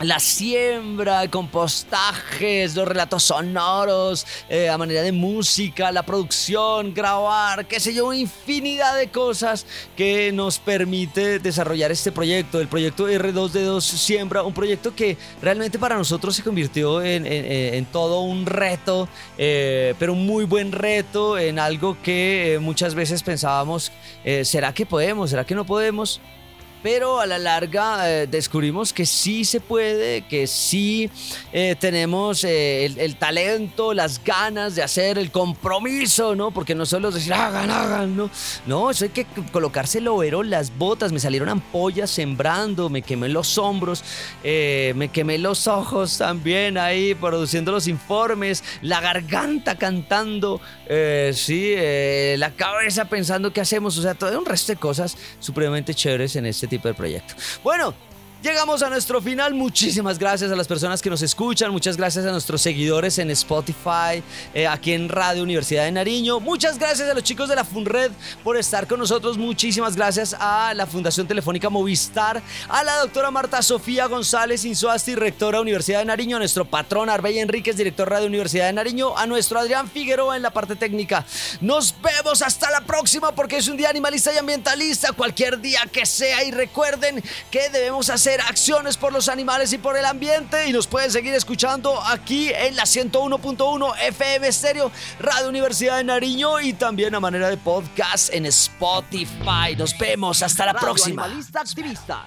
[0.00, 7.80] la siembra, compostajes, los relatos sonoros, eh, a manera de música, la producción, grabar, qué
[7.80, 9.66] sé yo, infinidad de cosas
[9.96, 12.60] que nos permite desarrollar este proyecto.
[12.60, 18.46] El proyecto R2D2 Siembra, un proyecto que realmente para nosotros se convirtió en, todo un
[18.46, 23.92] reto, eh, pero un muy buen reto, en algo que eh, muchas veces pensábamos,
[24.42, 25.30] ¿será que podemos?
[25.30, 26.20] ¿Será que no podemos?
[26.84, 31.08] Pero a la larga eh, descubrimos que sí se puede, que sí
[31.50, 36.50] eh, tenemos eh, el, talento, las ganas de hacer el compromiso, ¿no?
[36.50, 38.28] Porque no solo es decir, hagan, hagan, ¿no?
[38.66, 43.30] No, eso hay que colocarse el overol, las botas, me salieron ampollas sembrando, me quemé
[43.30, 44.04] los hombros,
[44.42, 50.60] me quemé los ojos también ahí produciendo los informes, la garganta cantando,
[51.32, 51.74] sí,
[52.36, 56.44] la cabeza pensando qué hacemos, o sea, todo un resto de cosas supremamente chéveres en
[56.44, 57.34] este tipo de proyecto.
[57.62, 57.94] Bueno,
[58.44, 59.54] Llegamos a nuestro final.
[59.54, 61.72] Muchísimas gracias a las personas que nos escuchan.
[61.72, 64.22] Muchas gracias a nuestros seguidores en Spotify,
[64.52, 66.40] eh, aquí en Radio Universidad de Nariño.
[66.40, 68.10] Muchas gracias a los chicos de la FUNRED
[68.42, 69.38] por estar con nosotros.
[69.38, 75.62] Muchísimas gracias a la Fundación Telefónica Movistar, a la doctora Marta Sofía González Insuasti, rectora
[75.62, 79.58] Universidad de Nariño, a nuestro patrón Arbey Enríquez, director Radio Universidad de Nariño, a nuestro
[79.58, 81.24] Adrián Figueroa en la parte técnica.
[81.62, 86.04] Nos vemos hasta la próxima porque es un día animalista y ambientalista, cualquier día que
[86.04, 86.44] sea.
[86.44, 90.86] Y recuerden que debemos hacer acciones por los animales y por el ambiente y nos
[90.86, 97.14] pueden seguir escuchando aquí en la 101.1 FM Stereo Radio Universidad de Nariño y también
[97.14, 99.76] a manera de podcast en Spotify.
[99.76, 101.26] Nos vemos hasta la próxima.
[101.54, 102.26] activista.